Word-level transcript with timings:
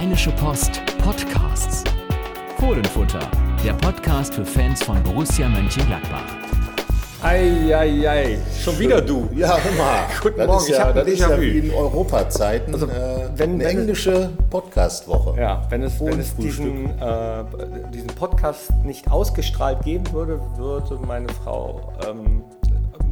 Rheinische 0.00 0.30
Post 0.32 0.80
Podcasts. 1.04 1.84
Fohlenfutter, 2.58 3.20
der 3.62 3.74
Podcast 3.74 4.32
für 4.34 4.46
Fans 4.46 4.82
von 4.82 5.02
Borussia 5.02 5.46
Mönchengladbach. 5.46 6.24
Eieiei, 7.22 8.38
schon 8.64 8.78
wieder 8.78 9.02
du. 9.02 9.28
Ja, 9.34 9.58
mal. 9.76 10.06
Guten 10.22 10.38
das 10.38 10.46
Morgen, 10.46 10.62
Ist 10.62 10.68
ich 10.70 10.74
ja, 10.78 10.84
hab 10.86 10.94
das 10.94 11.06
ein 11.06 11.12
ist 11.12 11.20
ja 11.20 11.38
wie 11.38 11.58
in 11.58 11.74
Europazeiten 11.74 12.72
Also, 12.72 12.86
äh, 12.86 13.28
wenn- 13.36 13.50
eine 13.56 13.64
wenn- 13.64 13.78
englische 13.78 14.30
Podcast-Woche. 14.48 15.38
Ja, 15.38 15.66
wenn 15.68 15.82
es, 15.82 16.00
wenn 16.02 16.18
es 16.18 16.34
diesen, 16.34 16.86
äh, 16.98 17.44
diesen 17.92 18.08
Podcast 18.08 18.70
nicht 18.82 19.10
ausgestrahlt 19.10 19.82
geben 19.82 20.10
würde, 20.14 20.40
würde 20.56 20.98
meine 21.06 21.28
Frau 21.28 21.92
ähm, 22.08 22.42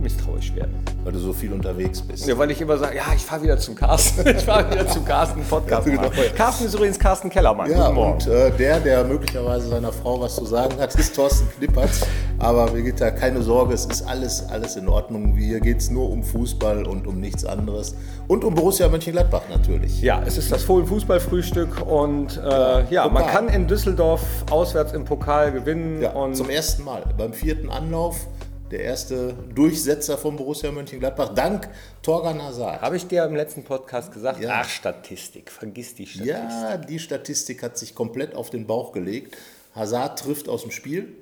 misstrauisch 0.00 0.54
werden. 0.54 0.74
Weil 1.04 1.12
du 1.12 1.18
so 1.18 1.32
viel 1.32 1.52
unterwegs 1.52 2.00
bist. 2.02 2.26
Ja, 2.26 2.36
weil 2.38 2.50
ich 2.50 2.60
immer 2.60 2.76
sage, 2.78 2.96
ja, 2.96 3.04
ich 3.14 3.22
fahre 3.22 3.42
wieder 3.42 3.58
zum 3.58 3.74
Carsten. 3.74 4.24
Ich 4.38 4.44
fahre 4.44 4.70
wieder 4.70 4.86
zum 4.86 5.04
Carsten 5.04 5.42
Podcast. 5.42 5.86
Ja, 5.86 5.96
genau. 5.96 6.10
Carsten 6.36 6.66
ist 6.66 6.74
übrigens 6.74 6.98
Carsten 6.98 7.30
Kellermann. 7.30 7.70
Ja, 7.70 7.88
und 7.88 8.26
äh, 8.26 8.50
der, 8.52 8.78
der 8.80 9.04
möglicherweise 9.04 9.68
seiner 9.68 9.92
Frau 9.92 10.20
was 10.20 10.36
zu 10.36 10.44
sagen 10.44 10.78
hat, 10.78 10.94
ist 10.94 11.14
Thorsten 11.14 11.48
Knippert. 11.50 11.90
Aber 12.38 12.66
Birgitta, 12.66 13.10
keine 13.10 13.42
Sorge, 13.42 13.74
es 13.74 13.86
ist 13.86 14.02
alles, 14.02 14.48
alles 14.48 14.76
in 14.76 14.88
Ordnung. 14.88 15.34
Hier 15.36 15.60
geht 15.60 15.78
es 15.78 15.90
nur 15.90 16.10
um 16.10 16.22
Fußball 16.22 16.86
und 16.86 17.06
um 17.06 17.18
nichts 17.20 17.44
anderes. 17.44 17.94
Und 18.28 18.44
um 18.44 18.54
Borussia 18.54 18.88
Mönchengladbach 18.88 19.42
natürlich. 19.50 20.00
Ja, 20.02 20.22
es 20.24 20.38
ist 20.38 20.52
das 20.52 20.62
Fohlen-Fußballfrühstück 20.64 21.86
und 21.86 22.36
äh, 22.36 22.84
ja, 22.90 23.08
man 23.08 23.24
Pokal. 23.24 23.26
kann 23.32 23.48
in 23.48 23.66
Düsseldorf 23.66 24.20
auswärts 24.50 24.92
im 24.92 25.04
Pokal 25.04 25.50
gewinnen. 25.52 26.02
Ja, 26.02 26.10
und 26.12 26.36
zum 26.36 26.50
ersten 26.50 26.84
Mal. 26.84 27.02
Beim 27.16 27.32
vierten 27.32 27.70
Anlauf 27.70 28.26
der 28.70 28.80
erste 28.80 29.34
Durchsetzer 29.54 30.18
von 30.18 30.36
Borussia 30.36 30.70
Mönchengladbach, 30.70 31.34
dank 31.34 31.68
Torgan 32.02 32.42
Hazard. 32.42 32.80
Habe 32.80 32.96
ich 32.96 33.06
dir 33.06 33.24
im 33.24 33.34
letzten 33.34 33.64
Podcast 33.64 34.12
gesagt? 34.12 34.40
Ja. 34.40 34.60
Ach, 34.62 34.68
Statistik, 34.68 35.50
vergiss 35.50 35.94
die 35.94 36.06
Statistik. 36.06 36.32
Ja, 36.32 36.76
die 36.76 36.98
Statistik 36.98 37.62
hat 37.62 37.78
sich 37.78 37.94
komplett 37.94 38.34
auf 38.34 38.50
den 38.50 38.66
Bauch 38.66 38.92
gelegt. 38.92 39.36
Hazard 39.74 40.18
trifft 40.18 40.48
aus 40.48 40.62
dem 40.62 40.70
Spiel. 40.70 41.14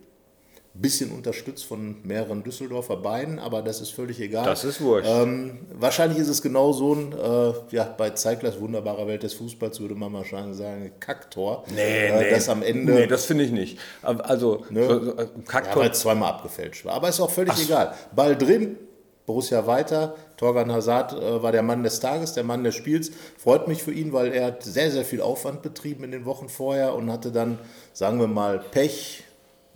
Bisschen 0.78 1.10
unterstützt 1.10 1.64
von 1.64 1.96
mehreren 2.02 2.42
Düsseldorfer 2.42 2.96
Beinen, 2.96 3.38
aber 3.38 3.62
das 3.62 3.80
ist 3.80 3.90
völlig 3.90 4.20
egal. 4.20 4.44
Das 4.44 4.62
ist 4.64 4.80
wurscht. 4.80 5.08
Ähm, 5.10 5.58
wahrscheinlich 5.72 6.18
ist 6.18 6.28
es 6.28 6.42
genau 6.42 6.72
so 6.72 6.94
ein, 6.94 7.12
äh, 7.12 7.52
ja, 7.74 7.84
bei 7.96 8.10
Zeiglers 8.10 8.60
wunderbarer 8.60 9.06
Welt 9.06 9.22
des 9.22 9.32
Fußballs 9.34 9.80
würde 9.80 9.94
man 9.94 10.12
wahrscheinlich 10.12 10.56
sagen, 10.58 10.92
Kacktor. 11.00 11.64
äh, 11.74 12.30
Das 12.30 12.48
am 12.48 12.62
Ende, 12.62 12.92
Nee, 12.92 13.06
das 13.06 13.24
finde 13.24 13.44
ich 13.44 13.52
nicht. 13.52 13.78
Aber 14.02 14.28
Also, 14.28 14.64
Ne? 14.70 14.80
äh, 14.82 15.22
ja, 15.22 15.26
Kacktor, 15.46 15.82
weil 15.82 15.90
es 15.90 16.00
zweimal 16.00 16.30
abgefälscht 16.32 16.84
war. 16.84 16.94
Aber 16.94 17.08
ist 17.08 17.20
auch 17.20 17.30
völlig 17.30 17.58
egal. 17.62 17.94
Ball 18.14 18.36
drin, 18.36 18.76
Borussia 19.24 19.66
weiter. 19.66 20.14
Torgan 20.36 20.70
Hazard 20.70 21.14
äh, 21.14 21.42
war 21.42 21.52
der 21.52 21.62
Mann 21.62 21.82
des 21.82 22.00
Tages, 22.00 22.34
der 22.34 22.44
Mann 22.44 22.62
des 22.64 22.74
Spiels. 22.74 23.10
Freut 23.38 23.66
mich 23.66 23.82
für 23.82 23.92
ihn, 23.92 24.12
weil 24.12 24.32
er 24.32 24.46
hat 24.46 24.62
sehr, 24.62 24.90
sehr 24.90 25.04
viel 25.04 25.20
Aufwand 25.20 25.62
betrieben 25.62 26.04
in 26.04 26.10
den 26.12 26.26
Wochen 26.26 26.48
vorher 26.48 26.94
und 26.94 27.10
hatte 27.10 27.32
dann, 27.32 27.58
sagen 27.92 28.20
wir 28.20 28.28
mal, 28.28 28.58
Pech, 28.70 29.24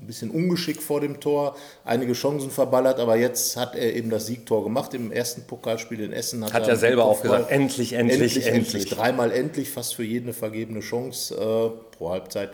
ein 0.01 0.07
bisschen 0.07 0.31
Ungeschick 0.31 0.81
vor 0.81 1.01
dem 1.01 1.21
Tor, 1.21 1.57
einige 1.85 2.15
Chancen 2.15 2.51
verballert, 2.51 2.99
aber 2.99 3.17
jetzt 3.17 3.57
hat 3.57 3.75
er 3.75 3.95
eben 3.95 4.09
das 4.09 4.27
Siegtor 4.27 4.65
gemacht 4.65 4.95
im 4.95 5.13
ersten 5.13 5.43
Pokalspiel 5.43 6.01
in 6.01 6.13
Essen. 6.13 6.45
Hat 6.45 6.67
er 6.67 6.71
er 6.71 6.77
selber 6.77 7.05
auch 7.05 7.21
gesagt, 7.21 7.51
endlich, 7.51 7.93
endlich, 7.93 8.47
endlich. 8.47 8.87
Dreimal 8.87 9.31
endlich, 9.31 9.71
fast 9.71 9.95
für 9.95 10.03
eine 10.03 10.33
vergebene 10.33 10.81
Chance 10.81 11.35
äh, 11.35 11.90
pro 12.01 12.11
Halbzeit 12.11 12.51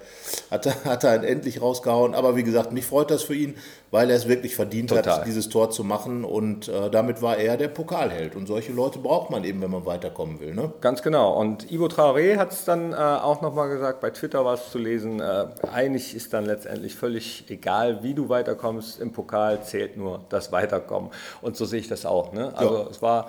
hat 0.51 0.67
er, 0.67 0.85
hat 0.85 1.05
er 1.05 1.13
ein 1.13 1.25
endlich 1.25 1.63
rausgehauen. 1.63 2.15
Aber 2.15 2.37
wie 2.37 2.43
gesagt, 2.43 2.73
mich 2.73 2.85
freut 2.85 3.11
das 3.13 3.23
für 3.23 3.35
ihn, 3.35 3.55
weil 3.93 4.11
er 4.11 4.17
es 4.17 4.27
wirklich 4.27 4.57
verdient 4.57 4.91
Total. 4.91 5.21
hat, 5.21 5.27
dieses 5.27 5.49
Tor 5.49 5.71
zu 5.71 5.85
machen. 5.85 6.25
Und 6.25 6.67
äh, 6.69 6.91
damit 6.91 7.23
war 7.23 7.37
er 7.39 7.57
der 7.57 7.69
Pokalheld. 7.69 8.35
Und 8.35 8.47
solche 8.49 8.73
Leute 8.73 8.99
braucht 8.99 9.31
man 9.31 9.45
eben, 9.45 9.63
wenn 9.63 9.71
man 9.71 9.87
weiterkommen 9.87 10.41
will. 10.41 10.53
Ne? 10.53 10.73
Ganz 10.81 11.01
genau. 11.03 11.33
Und 11.39 11.71
Ivo 11.71 11.87
Traoré 11.87 12.37
hat 12.37 12.53
es 12.53 12.65
dann 12.65 12.93
äh, 12.93 12.97
auch 12.97 13.41
nochmal 13.41 13.69
gesagt, 13.69 14.01
bei 14.01 14.11
Twitter 14.11 14.45
war 14.45 14.55
es 14.55 14.71
zu 14.71 14.79
lesen, 14.79 15.21
äh, 15.21 15.47
eigentlich 15.73 16.15
ist 16.17 16.33
dann 16.33 16.45
letztendlich 16.45 16.97
völlig 16.97 17.45
egal, 17.49 18.03
wie 18.03 18.15
du 18.15 18.29
weiterkommst. 18.29 19.01
Im 19.01 19.13
Pokal 19.13 19.63
zählt 19.63 19.97
nur 19.97 20.25
das 20.29 20.51
Weiterkommen. 20.51 21.11
Und 21.41 21.57
so 21.57 21.65
sehe 21.65 21.79
ich 21.81 21.89
das 21.89 22.05
auch. 22.05 22.33
Ne? 22.33 22.53
Also 22.57 22.75
Ja. 22.75 22.87
es 22.91 23.01
war, 23.01 23.29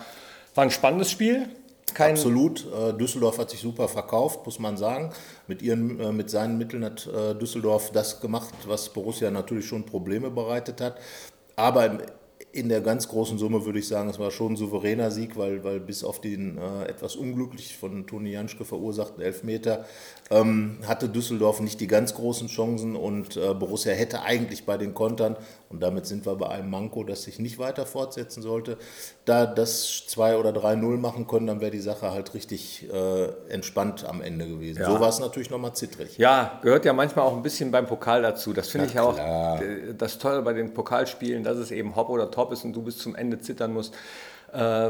war 0.55 0.63
ein 0.63 0.71
spannendes 0.71 1.11
Spiel. 1.11 1.47
Kein, 1.97 2.11
Absolut. 2.11 2.63
Äh, 2.71 2.93
Düsseldorf 2.93 3.39
hat 3.39 3.49
sich 3.49 3.59
super 3.59 3.87
verkauft, 3.87 4.45
muss 4.45 4.59
man 4.59 4.77
sagen. 4.77 5.11
Mit, 5.47 5.63
ihren, 5.63 5.99
äh, 5.99 6.11
mit 6.11 6.29
seinen 6.29 6.59
Mitteln 6.59 6.85
hat 6.85 7.07
äh, 7.07 7.33
Düsseldorf 7.33 7.91
das 7.91 8.21
gemacht, 8.21 8.53
was 8.67 8.89
Borussia 8.89 9.31
natürlich 9.31 9.65
schon 9.65 9.83
Probleme 9.83 10.29
bereitet 10.29 10.79
hat. 10.79 10.99
Aber 11.55 11.97
in 12.57 12.69
der 12.69 12.81
ganz 12.81 13.07
großen 13.07 13.37
Summe 13.37 13.65
würde 13.65 13.77
ich 13.77 13.87
sagen, 13.87 14.09
es 14.09 14.17
war 14.17 14.31
schon 14.31 14.53
ein 14.53 14.55
souveräner 14.55 15.11
Sieg, 15.11 15.37
weil, 15.37 15.63
weil 15.63 15.79
bis 15.79 16.03
auf 16.03 16.19
den 16.19 16.57
äh, 16.57 16.85
etwas 16.85 17.15
unglücklich 17.15 17.77
von 17.77 18.07
Toni 18.07 18.31
Janschke 18.31 18.65
verursachten 18.65 19.21
Elfmeter 19.21 19.85
ähm, 20.31 20.79
hatte 20.87 21.07
Düsseldorf 21.07 21.59
nicht 21.59 21.79
die 21.79 21.87
ganz 21.87 22.15
großen 22.15 22.47
Chancen 22.47 22.95
und 22.95 23.37
äh, 23.37 23.53
Borussia 23.53 23.93
hätte 23.93 24.23
eigentlich 24.23 24.65
bei 24.65 24.77
den 24.77 24.95
Kontern, 24.95 25.37
und 25.69 25.83
damit 25.83 26.05
sind 26.05 26.25
wir 26.25 26.35
bei 26.35 26.49
einem 26.49 26.69
Manko, 26.69 27.03
das 27.03 27.23
sich 27.23 27.39
nicht 27.39 27.59
weiter 27.59 27.85
fortsetzen 27.85 28.41
sollte, 28.41 28.77
da 29.25 29.45
das 29.45 30.07
2 30.07 30.37
oder 30.37 30.49
3-0 30.49 30.97
machen 30.97 31.27
können, 31.27 31.45
dann 31.47 31.61
wäre 31.61 31.71
die 31.71 31.79
Sache 31.79 32.11
halt 32.11 32.33
richtig 32.33 32.87
äh, 32.91 33.25
entspannt 33.49 34.03
am 34.03 34.21
Ende 34.21 34.47
gewesen. 34.47 34.81
Ja. 34.81 34.91
So 34.91 34.99
war 34.99 35.09
es 35.09 35.19
natürlich 35.19 35.49
nochmal 35.49 35.73
zittrig. 35.73 36.17
Ja, 36.17 36.59
gehört 36.63 36.85
ja 36.85 36.93
manchmal 36.93 37.25
auch 37.25 37.35
ein 37.35 37.43
bisschen 37.43 37.69
beim 37.69 37.85
Pokal 37.85 38.21
dazu. 38.23 38.53
Das 38.53 38.69
finde 38.69 38.87
ich 38.87 38.93
ja 38.95 39.03
auch 39.03 39.17
äh, 39.17 39.93
das 39.95 40.17
Tolle 40.17 40.41
bei 40.41 40.53
den 40.53 40.73
Pokalspielen, 40.73 41.43
dass 41.43 41.57
es 41.57 41.69
eben 41.69 41.95
hopp 41.95 42.09
oder 42.09 42.31
top 42.31 42.46
ist 42.51 42.63
und 42.65 42.73
du 42.73 42.81
bis 42.81 42.97
zum 42.97 43.15
Ende 43.15 43.39
zittern 43.39 43.73
musst. 43.73 43.93
Äh, 44.53 44.89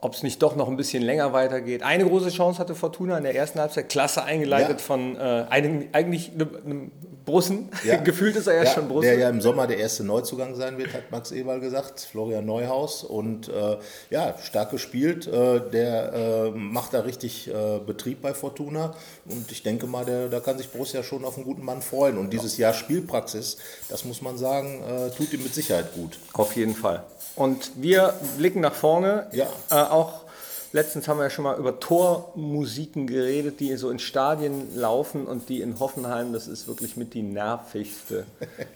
Ob 0.00 0.14
es 0.14 0.22
nicht 0.22 0.40
doch 0.42 0.54
noch 0.54 0.68
ein 0.68 0.76
bisschen 0.76 1.02
länger 1.02 1.32
weitergeht. 1.32 1.82
Eine 1.82 2.04
große 2.06 2.28
Chance 2.30 2.58
hatte 2.60 2.74
Fortuna 2.74 3.16
in 3.18 3.24
der 3.24 3.34
ersten 3.34 3.58
Halbzeit, 3.58 3.88
klasse 3.88 4.22
eingeleitet 4.22 4.78
Ja. 4.80 4.84
von 4.84 5.16
äh, 5.16 5.46
einem, 5.50 5.88
eigentlich 5.92 6.32
einem 6.32 6.92
Brussen. 7.24 7.68
Ja. 7.84 7.96
Gefühlt 8.04 8.36
ist 8.36 8.46
er 8.46 8.54
ja, 8.54 8.64
Ja, 8.64 8.70
schon 8.70 8.88
Brussen. 8.88 9.02
der 9.08 9.18
ja 9.18 9.28
im 9.28 9.40
Sommer 9.40 9.66
der 9.66 9.78
erste 9.78 10.04
Neuzugang 10.04 10.54
sein 10.54 10.78
wird, 10.78 10.92
hat 10.92 11.10
Max 11.10 11.32
Eberl 11.32 11.60
gesagt, 11.60 12.00
Florian 12.00 12.44
Neuhaus. 12.46 13.04
Und 13.04 13.48
äh, 13.48 13.76
ja, 14.10 14.36
stark 14.42 14.70
gespielt. 14.70 15.26
Äh, 15.26 15.60
der 15.70 16.12
äh, 16.12 16.50
macht 16.50 16.94
da 16.94 17.00
richtig 17.00 17.48
äh, 17.48 17.78
Betrieb 17.84 18.22
bei 18.22 18.34
Fortuna. 18.34 18.94
Und 19.26 19.50
ich 19.50 19.62
denke 19.62 19.86
mal, 19.86 20.04
der, 20.04 20.28
da 20.28 20.40
kann 20.40 20.58
sich 20.58 20.70
Borussia 20.70 21.02
schon 21.02 21.24
auf 21.24 21.36
einen 21.36 21.44
guten 21.44 21.64
Mann 21.64 21.82
freuen. 21.82 22.18
Und 22.18 22.30
dieses 22.32 22.56
Jahr 22.56 22.74
Spielpraxis, 22.74 23.56
das 23.88 24.04
muss 24.04 24.22
man 24.22 24.36
sagen, 24.38 24.82
äh, 24.82 25.10
tut 25.10 25.32
ihm 25.32 25.42
mit 25.42 25.54
Sicherheit 25.54 25.94
gut. 25.94 26.18
Auf 26.32 26.56
jeden 26.56 26.74
Fall. 26.74 27.04
Und 27.36 27.72
wir 27.76 28.14
blicken 28.38 28.60
nach 28.60 28.74
vorne. 28.74 29.26
Ja. 29.32 29.46
Äh, 29.70 29.74
auch 29.74 30.23
letztens 30.74 31.06
haben 31.06 31.18
wir 31.18 31.24
ja 31.24 31.30
schon 31.30 31.44
mal 31.44 31.56
über 31.56 31.78
Tormusiken 31.78 33.06
geredet, 33.06 33.60
die 33.60 33.74
so 33.76 33.90
in 33.90 34.00
Stadien 34.00 34.76
laufen 34.76 35.26
und 35.26 35.48
die 35.48 35.60
in 35.60 35.78
Hoffenheim, 35.78 36.32
das 36.32 36.48
ist 36.48 36.66
wirklich 36.66 36.96
mit 36.96 37.14
die 37.14 37.22
nervigste, 37.22 38.26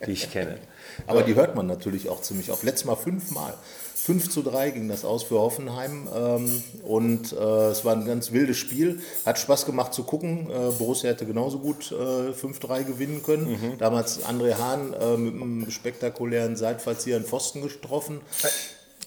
die 0.07 0.13
ich 0.13 0.31
kenne. 0.31 0.59
Aber 1.09 1.23
die 1.23 1.35
hört 1.35 1.57
man 1.57 1.67
natürlich 1.67 2.09
auch 2.09 2.23
ziemlich 2.23 2.53
oft. 2.53 2.63
Letztes 2.63 2.87
Mal 2.87 2.97
fünfmal. 2.97 3.53
5 3.97 4.31
zu 4.31 4.43
3 4.43 4.71
ging 4.71 4.89
das 4.89 5.05
aus 5.05 5.25
für 5.25 5.41
Hoffenheim 5.41 6.09
ähm, 6.15 6.63
und 6.85 7.33
äh, 7.33 7.71
es 7.71 7.85
war 7.85 7.95
ein 7.95 8.07
ganz 8.07 8.31
wildes 8.31 8.57
Spiel. 8.57 9.01
Hat 9.27 9.39
Spaß 9.39 9.67
gemacht 9.67 9.93
zu 9.93 10.05
gucken. 10.05 10.49
Äh, 10.51 10.71
Borussia 10.79 11.11
hätte 11.11 11.27
genauso 11.27 11.59
gut 11.59 11.91
äh, 11.91 12.31
5-3 12.31 12.85
gewinnen 12.85 13.23
können. 13.25 13.77
Damals 13.79 14.25
André 14.25 14.55
Hahn 14.57 14.95
äh, 14.95 15.17
mit 15.17 15.35
einem 15.35 15.71
spektakulären 15.71 16.57
Seitfallzieher 16.57 17.17
einen 17.17 17.27
Pfosten 17.27 17.61
getroffen. 17.61 18.21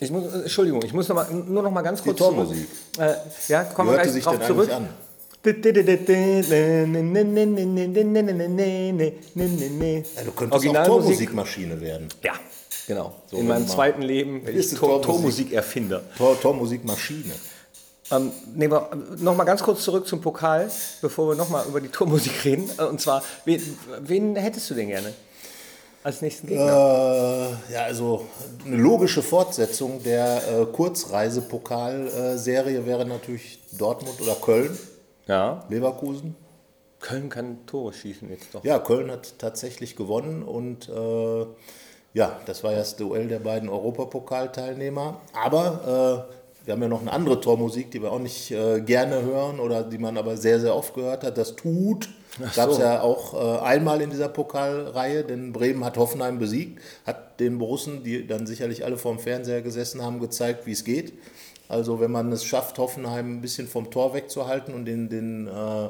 Ich 0.02 0.10
muss, 0.10 0.34
äh, 0.34 0.38
Entschuldigung, 0.40 0.82
ich 0.84 0.94
muss 0.94 1.08
noch 1.08 1.16
mal, 1.16 1.28
nur 1.32 1.62
noch 1.62 1.70
mal 1.70 1.84
ganz 1.84 2.02
kurz 2.04 2.18
Tormusik. 2.18 2.68
zurück. 2.96 3.08
Äh, 3.08 3.14
ja, 3.52 3.64
kommen 3.66 3.92
wir 3.92 4.00
gleich 4.00 4.24
drauf 4.24 4.46
zurück. 4.48 4.72
an? 4.72 4.90
Ja, 10.16 10.24
du 10.24 10.32
könntest 10.32 10.52
auch 10.52 10.52
Originalmusik. 10.54 10.86
Tormusikmaschine 10.88 11.82
werden. 11.82 12.10
Ja, 12.24 12.34
genau. 12.88 13.14
So, 13.30 13.38
In 13.38 13.48
meinem 13.48 13.68
zweiten 13.68 14.02
Leben 14.02 14.44
bin 14.44 14.60
ich 14.60 14.70
Tor, 14.74 15.02
Tormusik. 15.02 15.06
Tormusikerfinder. 15.52 16.02
Tor, 16.18 16.40
Tormusikmaschine. 16.42 17.34
Ähm, 18.12 18.32
nehmen 18.56 18.74
wir 18.74 18.90
noch 19.20 19.36
mal 19.36 19.44
ganz 19.44 19.62
kurz 19.62 19.84
zurück 19.84 20.08
zum 20.08 20.20
Pokal, 20.20 20.70
bevor 21.02 21.30
wir 21.30 21.36
noch 21.36 21.50
mal 21.50 21.64
über 21.68 21.80
die 21.80 21.88
Tormusik 21.90 22.44
reden. 22.44 22.70
Äh, 22.78 22.84
Und 22.86 23.00
zwar, 23.00 23.24
wen, 23.46 23.62
wen 24.02 24.36
hättest 24.36 24.68
du 24.72 24.74
denn 24.74 24.88
gerne 24.88 25.14
als 26.04 26.22
nächsten 26.22 26.48
Gegner? 26.48 27.58
Äh, 27.70 27.74
ja, 27.74 27.84
also 27.84 28.26
eine 28.66 28.78
logische 28.78 29.22
Fortsetzung 29.22 30.02
der 30.04 30.38
äh, 30.38 30.66
Kurzreise-Pokal-Serie 30.66 32.86
wäre 32.86 33.06
natürlich 33.06 33.60
Dortmund 33.78 34.20
oder 34.22 34.36
Köln, 34.36 34.78
ja, 35.28 35.64
Leverkusen. 35.70 36.36
Köln 37.00 37.30
kann 37.30 37.66
Tore 37.66 37.94
schießen 37.94 38.30
jetzt 38.30 38.54
doch. 38.54 38.64
Ja, 38.64 38.80
Köln 38.80 39.12
hat 39.12 39.40
tatsächlich 39.40 39.96
gewonnen 39.96 40.44
und 40.44 40.90
äh, 40.90 41.46
ja, 42.14 42.40
das 42.46 42.64
war 42.64 42.72
ja 42.72 42.80
das 42.80 42.96
Duell 42.96 43.28
der 43.28 43.40
beiden 43.40 43.70
Europapokalteilnehmer. 43.70 45.22
Aber 45.34 46.28
äh, 46.28 46.32
wir 46.66 46.74
haben 46.74 46.82
ja 46.82 46.88
noch 46.88 47.02
eine 47.02 47.12
andere 47.12 47.40
Tormusik, 47.40 47.92
die 47.92 48.02
wir 48.02 48.12
auch 48.12 48.20
nicht 48.20 48.52
äh, 48.52 48.82
gerne 48.82 49.22
hören 49.24 49.60
oder 49.60 49.84
die 49.84 49.98
man 49.98 50.18
aber 50.18 50.38
sehr, 50.38 50.60
sehr 50.60 50.76
oft 50.76 50.94
gehört 50.94 51.24
hat. 51.24 51.38
Das 51.38 51.56
Tut. 51.56 52.10
Gab 52.56 52.70
es 52.70 52.78
so. 52.78 52.82
ja 52.82 53.02
auch 53.02 53.34
äh, 53.34 53.60
einmal 53.66 54.02
in 54.02 54.10
dieser 54.10 54.30
Pokalreihe, 54.30 55.24
denn 55.24 55.52
Bremen 55.52 55.84
hat 55.84 55.98
Hoffenheim 55.98 56.40
besiegt, 56.40 56.82
hat 57.06 57.40
den 57.40 57.58
Borussen, 57.58 58.04
die 58.04 58.26
dann 58.26 58.48
sicherlich 58.48 58.86
alle 58.86 58.98
vorm 58.98 59.20
Fernseher 59.20 59.62
gesessen 59.62 60.02
haben, 60.02 60.20
gezeigt, 60.20 60.66
wie 60.66 60.72
es 60.72 60.84
geht. 60.84 61.14
Also 61.68 62.00
wenn 62.00 62.12
man 62.12 62.32
es 62.32 62.44
schafft, 62.46 62.78
Hoffenheim 62.78 63.38
ein 63.38 63.42
bisschen 63.42 63.68
vom 63.68 63.92
Tor 63.92 64.14
wegzuhalten 64.14 64.74
und 64.74 64.86
den, 64.86 65.10
den, 65.10 65.48
äh, 65.48 65.90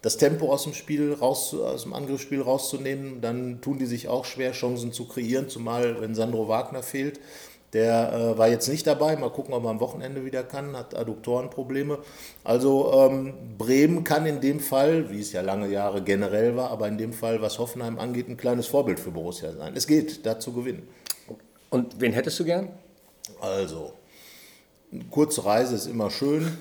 das 0.00 0.16
Tempo 0.16 0.52
aus 0.52 0.64
dem 0.64 0.74
Spiel 0.74 1.12
raus, 1.12 1.54
aus 1.54 1.84
dem 1.84 1.94
Angriffsspiel 1.94 2.42
rauszunehmen, 2.42 3.20
dann 3.20 3.60
tun 3.60 3.78
die 3.78 3.86
sich 3.86 4.08
auch 4.08 4.24
schwer, 4.24 4.52
Chancen 4.52 4.92
zu 4.92 5.06
kreieren, 5.06 5.48
zumal 5.48 6.00
wenn 6.00 6.14
Sandro 6.14 6.48
Wagner 6.48 6.82
fehlt. 6.82 7.20
Der 7.72 8.12
äh, 8.12 8.38
war 8.38 8.48
jetzt 8.48 8.68
nicht 8.68 8.86
dabei. 8.86 9.16
Mal 9.16 9.30
gucken, 9.30 9.54
ob 9.54 9.64
er 9.64 9.70
am 9.70 9.80
Wochenende 9.80 10.24
wieder 10.24 10.42
kann. 10.42 10.76
Hat 10.76 10.94
Adduktorenprobleme. 10.94 11.98
Also 12.44 12.92
ähm, 12.92 13.56
Bremen 13.56 14.04
kann 14.04 14.26
in 14.26 14.40
dem 14.40 14.60
Fall, 14.60 15.10
wie 15.10 15.20
es 15.20 15.32
ja 15.32 15.40
lange 15.40 15.68
Jahre 15.68 16.02
generell 16.02 16.54
war, 16.56 16.70
aber 16.70 16.88
in 16.88 16.98
dem 16.98 17.14
Fall, 17.14 17.40
was 17.40 17.58
Hoffenheim 17.58 17.98
angeht, 17.98 18.28
ein 18.28 18.36
kleines 18.36 18.66
Vorbild 18.66 19.00
für 19.00 19.10
Borussia 19.10 19.52
sein. 19.52 19.74
Es 19.74 19.86
geht, 19.86 20.26
da 20.26 20.38
zu 20.38 20.52
gewinnen. 20.52 20.86
Und 21.70 21.98
wen 21.98 22.12
hättest 22.12 22.38
du 22.38 22.44
gern? 22.44 22.68
Also, 23.40 23.94
eine 24.92 25.04
kurze 25.04 25.44
Reise 25.44 25.74
ist 25.74 25.86
immer 25.86 26.10
schön. 26.10 26.58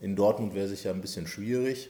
In 0.00 0.14
Dortmund 0.14 0.54
wäre 0.54 0.66
es 0.66 0.82
ja 0.82 0.92
ein 0.92 1.00
bisschen 1.00 1.26
schwierig. 1.26 1.88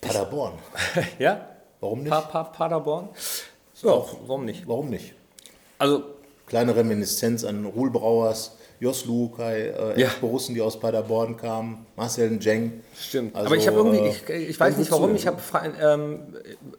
Paderborn. 0.00 0.54
ja? 1.18 1.48
Warum 1.80 2.04
nicht? 2.04 2.10
Pa 2.10 2.20
pa 2.20 2.44
Paderborn? 2.44 3.08
So, 3.72 4.08
warum 4.26 4.44
nicht? 4.44 4.68
Warum 4.68 4.90
nicht? 4.90 5.14
Also, 5.84 6.02
Kleine 6.46 6.74
Reminiszenz 6.76 7.42
an 7.44 7.64
Ruhl 7.66 7.90
Brauers, 7.90 8.56
Jos 8.80 9.04
Lukai, 9.06 9.68
äh, 9.68 10.00
Ja. 10.00 10.08
Borussen, 10.20 10.54
die 10.54 10.60
aus 10.60 10.78
Paderborn 10.78 11.36
kamen, 11.38 11.86
Marcel 11.96 12.30
Njeng. 12.30 12.82
Stimmt. 12.98 13.34
Also, 13.34 13.46
aber 13.46 13.56
ich 13.56 13.66
habe 13.66 13.76
irgendwie, 13.78 13.98
äh, 14.32 14.36
ich, 14.38 14.48
ich 14.50 14.60
weiß 14.60 14.76
nicht 14.76 14.90
warum, 14.90 15.14
ich 15.14 15.26
habe, 15.26 15.38
ähm, 15.80 16.20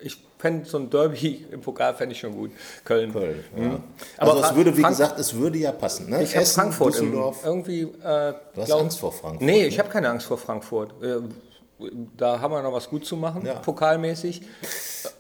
ich 0.02 0.18
fände 0.38 0.68
so 0.68 0.78
ein 0.78 0.90
Derby 0.92 1.46
im 1.52 1.62
Pokal 1.62 1.96
fände 1.96 2.13
ich 2.13 2.19
schon 2.19 2.36
gut. 2.36 2.52
Köln. 2.84 3.12
Köln. 3.12 3.44
Ja. 3.57 3.63
Mhm. 3.63 3.84
Aber 4.18 4.34
Also 4.34 4.44
es 4.50 4.56
würde, 4.56 4.78
wie 4.78 4.81
Frank- 4.81 4.98
gesagt, 4.98 5.19
es 5.19 5.34
würde 5.36 5.57
ja 5.57 5.72
passen. 5.72 6.10
Ne? 6.10 6.24
Ich 6.24 6.36
habe 6.36 6.46
Frankfurt 6.46 7.00
im, 7.00 7.13
irgendwie. 7.44 7.81
Äh, 7.81 7.88
Du 8.04 8.62
hast 8.62 8.66
glaub- 8.68 8.81
Angst 8.81 9.00
vor 9.00 9.12
Frankfurt. 9.12 9.42
Nee, 9.42 9.62
ne? 9.62 9.68
ich 9.68 9.80
habe 9.80 9.90
keine 9.90 10.10
Angst 10.10 10.28
vor 10.28 10.38
Frankfurt. 10.38 10.92
Äh, 11.02 11.18
Da 12.16 12.39
haben 12.39 12.54
wir 12.54 12.62
noch 12.62 12.72
was 12.72 12.89
gut 12.89 13.06
zu 13.06 13.18
machen, 13.18 13.45
Ja. 13.45 13.56
pokalmäßig. 13.56 14.42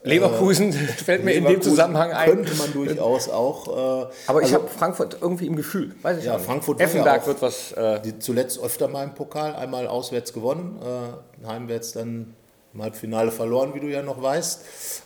Leverkusen 0.03 0.71
fällt 0.73 1.23
mir 1.25 1.31
in 1.33 1.43
dem 1.43 1.47
Leverkusen 1.49 1.71
Zusammenhang 1.71 2.11
ein. 2.13 2.29
Könnte 2.29 2.55
man 2.55 2.71
durchaus 2.73 3.27
auch. 3.29 3.67
Äh, 3.67 4.07
Aber 4.27 4.39
ich 4.41 4.45
also 4.53 4.55
habe 4.59 4.67
Frankfurt 4.69 5.17
irgendwie 5.21 5.47
im 5.47 5.55
Gefühl. 5.55 5.93
Weiß 6.01 6.19
ich 6.19 6.25
Ja, 6.25 6.35
nicht. 6.37 6.45
Frankfurt 6.45 6.77
war 6.79 6.85
ja 6.85 6.89
Effenberg 6.91 7.23
auch- 7.23 7.27
wird 7.27 7.41
was. 7.41 7.71
Äh, 7.73 7.99
die 8.01 8.19
zuletzt 8.19 8.59
öfter 8.61 8.87
mal 8.87 9.03
im 9.03 9.13
Pokal, 9.13 9.53
einmal 9.55 9.87
auswärts 9.87 10.31
gewonnen, 10.33 10.79
äh, 10.81 11.47
heimwärts 11.47 11.91
dann 11.93 12.35
im 12.75 12.83
Halbfinale 12.83 13.31
verloren, 13.31 13.73
wie 13.73 13.79
du 13.79 13.87
ja 13.87 14.03
noch 14.03 14.21
weißt. 14.21 14.65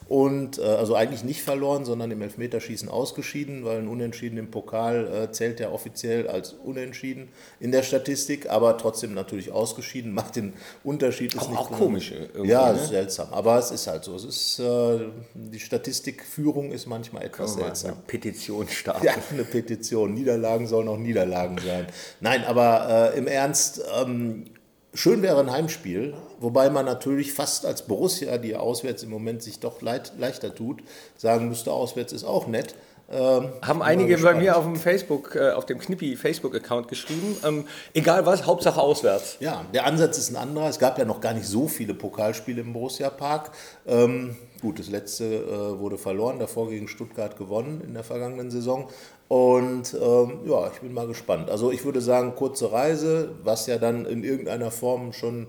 Und 0.09 0.57
äh, 0.57 0.63
also 0.63 0.95
eigentlich 0.95 1.23
nicht 1.23 1.43
verloren, 1.43 1.85
sondern 1.85 2.09
im 2.09 2.21
Elfmeterschießen 2.21 2.89
ausgeschieden, 2.89 3.63
weil 3.63 3.77
ein 3.77 3.87
Unentschieden 3.87 4.37
im 4.39 4.49
Pokal 4.49 5.07
äh, 5.07 5.31
zählt 5.31 5.59
ja 5.59 5.69
offiziell 5.71 6.27
als 6.27 6.53
Unentschieden 6.53 7.29
in 7.59 7.71
der 7.71 7.83
Statistik, 7.83 8.49
aber 8.49 8.77
trotzdem 8.79 9.13
natürlich 9.13 9.51
ausgeschieden, 9.51 10.11
macht 10.11 10.35
den 10.35 10.53
Unterschied. 10.83 11.35
Ist 11.35 11.41
Auch- 11.43 11.49
nicht 11.49 11.59
auch 11.59 11.71
komisch 11.71 12.11
irgendwie, 12.11 12.49
Ja, 12.49 12.73
ne? 12.73 12.79
seltsam. 12.79 13.27
Aber 13.31 13.59
es 13.59 13.69
ist 13.69 13.85
halt 13.85 14.03
so. 14.03 14.15
Es 14.15 14.23
ist, 14.25 14.59
äh, 14.59 14.99
die 15.35 15.59
Statistikführung 15.59 16.71
ist 16.71 16.87
manchmal 16.87 17.23
etwas 17.23 17.55
mal 17.55 17.65
seltsam. 17.65 17.91
eine 17.91 18.01
Petition 18.07 18.67
starten. 18.67 19.05
Ja, 19.05 19.13
eine 19.31 19.43
Petition. 19.43 20.13
Niederlagen 20.15 20.65
sollen 20.65 20.87
auch 20.87 20.97
Niederlagen 20.97 21.57
sein. 21.63 21.85
Nein, 22.19 22.43
aber 22.45 23.11
äh, 23.13 23.17
im 23.19 23.27
Ernst, 23.27 23.81
ähm, 24.01 24.45
schön 24.93 25.21
wäre 25.21 25.39
ein 25.39 25.51
Heimspiel, 25.51 26.13
wobei 26.39 26.69
man 26.69 26.85
natürlich 26.85 27.33
fast 27.33 27.65
als 27.65 27.83
Borussia, 27.83 28.37
die 28.37 28.55
auswärts 28.55 29.03
im 29.03 29.09
Moment 29.09 29.43
sich 29.43 29.59
doch 29.59 29.81
leit, 29.81 30.13
leichter 30.17 30.53
tut, 30.53 30.81
sagen 31.17 31.49
müsste, 31.49 31.71
auswärts 31.71 32.13
ist 32.13 32.23
auch 32.23 32.47
nett. 32.47 32.75
Ähm, 33.11 33.49
Haben 33.63 33.81
einige 33.81 34.19
bei 34.19 34.35
mir 34.35 34.55
auf 34.55 34.65
dem 34.65 34.75
Facebook, 34.75 35.35
äh, 35.35 35.51
auf 35.51 35.65
dem 35.65 35.79
Knippi 35.79 36.15
Facebook-Account 36.15 36.87
geschrieben. 36.87 37.35
Ähm, 37.43 37.65
egal 37.93 38.25
was, 38.27 38.45
Hauptsache 38.45 38.79
auswärts. 38.79 39.37
Ja, 39.39 39.65
der 39.73 39.85
Ansatz 39.87 40.19
ist 40.19 40.29
ein 40.29 40.35
anderer. 40.35 40.69
Es 40.69 40.77
gab 40.77 40.99
ja 40.99 41.05
noch 41.05 41.19
gar 41.19 41.33
nicht 41.33 41.47
so 41.47 41.67
viele 41.67 41.95
Pokalspiele 41.95 42.61
im 42.61 42.71
Borussia 42.71 43.09
Park. 43.09 43.51
Ähm, 43.87 44.35
gut, 44.61 44.77
das 44.77 44.89
letzte 44.89 45.25
äh, 45.25 45.79
wurde 45.79 45.97
verloren, 45.97 46.37
davor 46.37 46.69
gegen 46.69 46.87
Stuttgart 46.87 47.35
gewonnen 47.35 47.81
in 47.81 47.95
der 47.95 48.03
vergangenen 48.03 48.51
Saison. 48.51 48.89
Und 49.29 49.93
ähm, 49.93 50.39
ja, 50.47 50.67
ich 50.73 50.79
bin 50.81 50.91
mal 50.91 51.05
gespannt. 51.07 51.49
Also 51.51 51.71
ich 51.71 51.85
würde 51.85 52.01
sagen, 52.01 52.33
kurze 52.35 52.71
Reise, 52.71 53.29
was 53.43 53.67
ja 53.67 53.77
dann 53.77 54.05
in 54.05 54.23
irgendeiner 54.23 54.71
Form 54.71 55.13
schon 55.13 55.47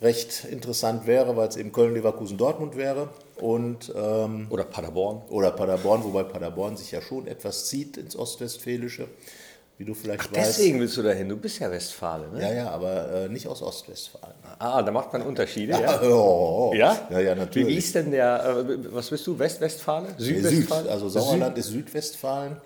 recht 0.00 0.44
interessant 0.44 1.06
wäre, 1.08 1.36
weil 1.36 1.48
es 1.48 1.56
eben 1.56 1.72
Köln, 1.72 1.92
Leverkusen, 1.94 2.38
Dortmund 2.38 2.76
wäre. 2.76 3.08
Und 3.40 3.92
ähm, 3.96 4.46
Oder 4.48 4.62
Paderborn. 4.64 5.22
oder 5.28 5.50
Paderborn, 5.50 6.04
wobei 6.04 6.22
Paderborn 6.22 6.76
sich 6.76 6.92
ja 6.92 7.02
schon 7.02 7.26
etwas 7.26 7.66
zieht 7.66 7.96
ins 7.96 8.16
Ostwestfälische, 8.16 9.08
wie 9.76 9.84
du 9.84 9.94
vielleicht 9.94 10.34
weißt. 10.34 10.58
Deswegen 10.58 10.78
willst 10.78 10.96
du 10.96 11.02
dahin. 11.02 11.28
Du 11.28 11.36
bist 11.36 11.58
ja 11.58 11.68
Westfale, 11.68 12.28
ne? 12.28 12.40
Ja, 12.40 12.52
ja, 12.52 12.70
aber 12.70 13.10
äh, 13.12 13.28
nicht 13.28 13.48
aus 13.48 13.60
Ostwestfalen. 13.60 14.36
Ah, 14.60 14.82
da 14.82 14.92
macht 14.92 15.12
man 15.12 15.22
Unterschiede, 15.22 15.72
ja? 15.72 16.00
Oh, 16.02 16.72
Ja? 16.76 16.96
Ja, 17.10 17.18
ja, 17.18 17.34
Wie, 17.34 17.38
natürlich. 17.40 17.68
wie 17.68 17.74
ist 17.78 17.94
denn 17.94 18.12
der, 18.12 18.44
äh, 18.68 18.94
was 18.94 19.10
bist 19.10 19.26
du, 19.26 19.36
Westwestfale? 19.36 20.14
Nee, 20.18 20.40
Süd, 20.40 20.70
also 20.70 21.08
Sauerland 21.08 21.58
ist 21.58 21.66
Südwestfalen. 21.70 22.58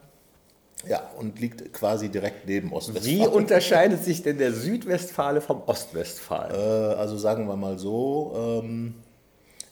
Ja, 0.89 1.11
und 1.19 1.39
liegt 1.39 1.73
quasi 1.73 2.09
direkt 2.09 2.47
neben 2.47 2.71
Wie 2.71 2.75
Ostwestfalen. 2.75 3.29
unterscheidet 3.29 4.05
sich 4.05 4.23
denn 4.23 4.39
der 4.39 4.53
Südwestfale 4.53 5.41
vom 5.41 5.63
Ostwestfale? 5.67 6.95
Äh, 6.95 6.99
also 6.99 7.19
sagen 7.19 7.47
wir 7.49 7.57
mal 7.57 7.79
so, 7.79 8.63
ähm, 8.63 8.95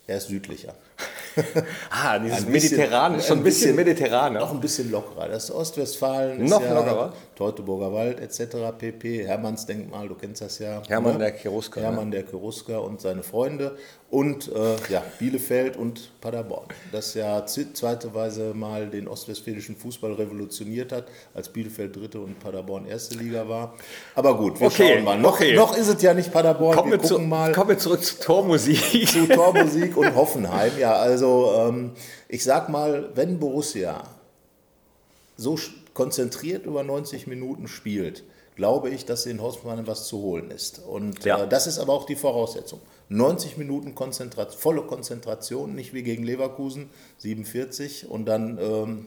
er 0.06 0.18
ist 0.18 0.28
südlicher. 0.28 0.74
ah, 1.90 2.18
dieses 2.18 2.38
ein 2.46 2.52
bisschen- 2.52 2.76
Mediterrane, 2.78 3.20
schon 3.20 3.38
ein 3.38 3.44
bisschen, 3.44 3.76
mediterraner. 3.76 4.40
Noch 4.40 4.52
ein 4.52 4.60
bisschen 4.60 4.90
lockerer. 4.90 5.28
Das 5.28 5.50
Ostwestfalen 5.50 6.40
ist 6.44 6.50
Noch 6.50 6.62
ja 6.62 6.74
lockerer? 6.74 7.12
Teutoburger 7.36 7.92
Wald 7.92 8.20
etc. 8.20 8.56
pp. 8.76 9.24
Hermannsdenkmal, 9.26 10.08
du 10.08 10.14
kennst 10.14 10.42
das 10.42 10.58
ja. 10.58 10.82
Hermann 10.88 11.18
der 11.18 11.32
Cherusker, 11.32 11.80
Hermann 11.80 12.10
der 12.10 12.24
Cherusker 12.24 12.82
und 12.82 13.00
seine 13.00 13.22
Freunde. 13.22 13.76
Und 14.10 14.50
äh, 14.54 14.76
ja, 14.90 15.02
Bielefeld 15.18 15.76
und 15.76 16.18
Paderborn. 16.22 16.64
Das 16.92 17.12
ja 17.12 17.44
zweiteweise 17.44 18.54
mal 18.54 18.88
den 18.88 19.06
ostwestfälischen 19.06 19.76
Fußball 19.76 20.14
revolutioniert 20.14 20.92
hat, 20.92 21.04
als 21.34 21.50
Bielefeld 21.50 21.94
dritte 21.94 22.18
und 22.20 22.38
Paderborn 22.40 22.86
erste 22.86 23.18
Liga 23.18 23.46
war. 23.48 23.74
Aber 24.14 24.36
gut, 24.38 24.58
wir 24.60 24.68
Okay, 24.68 24.94
schauen 24.94 25.04
mal. 25.04 25.18
Noch, 25.18 25.34
okay. 25.34 25.54
noch 25.54 25.76
ist 25.76 25.88
es 25.88 26.00
ja 26.02 26.14
nicht 26.14 26.32
Paderborn. 26.32 26.74
Kommen 26.74 26.90
wir 26.92 27.02
wir, 27.02 27.06
zu, 27.06 27.14
gucken 27.14 27.28
mal 27.28 27.52
kommen 27.52 27.68
wir 27.68 27.78
zurück 27.78 28.02
zur 28.02 28.18
Tormusik. 28.20 29.08
zu 29.08 29.28
Tormusik 29.28 29.94
und 29.96 30.14
Hoffenheim. 30.14 30.72
Ja, 30.78 30.94
also 30.94 31.27
ähm, 31.56 31.92
ich 32.28 32.44
sag 32.44 32.68
mal, 32.68 33.10
wenn 33.14 33.38
Borussia 33.38 34.02
so 35.36 35.58
konzentriert 35.94 36.66
über 36.66 36.82
90 36.82 37.26
Minuten 37.26 37.68
spielt, 37.68 38.24
glaube 38.56 38.90
ich, 38.90 39.04
dass 39.04 39.24
in 39.26 39.40
Hoffenheim 39.40 39.86
was 39.86 40.06
zu 40.08 40.18
holen 40.18 40.50
ist. 40.50 40.80
Und 40.80 41.24
Ja. 41.24 41.44
äh, 41.44 41.48
das 41.48 41.66
ist 41.66 41.78
aber 41.78 41.92
auch 41.92 42.06
die 42.06 42.16
Voraussetzung. 42.16 42.80
90 43.08 43.56
Minuten 43.56 43.94
Konzentrat 43.94 44.52
volle 44.54 44.82
Konzentration, 44.82 45.74
nicht 45.74 45.94
wie 45.94 46.02
gegen 46.02 46.24
Leverkusen, 46.24 46.90
47 47.18 48.10
und 48.10 48.26
dann 48.26 48.58
ähm, 48.60 49.06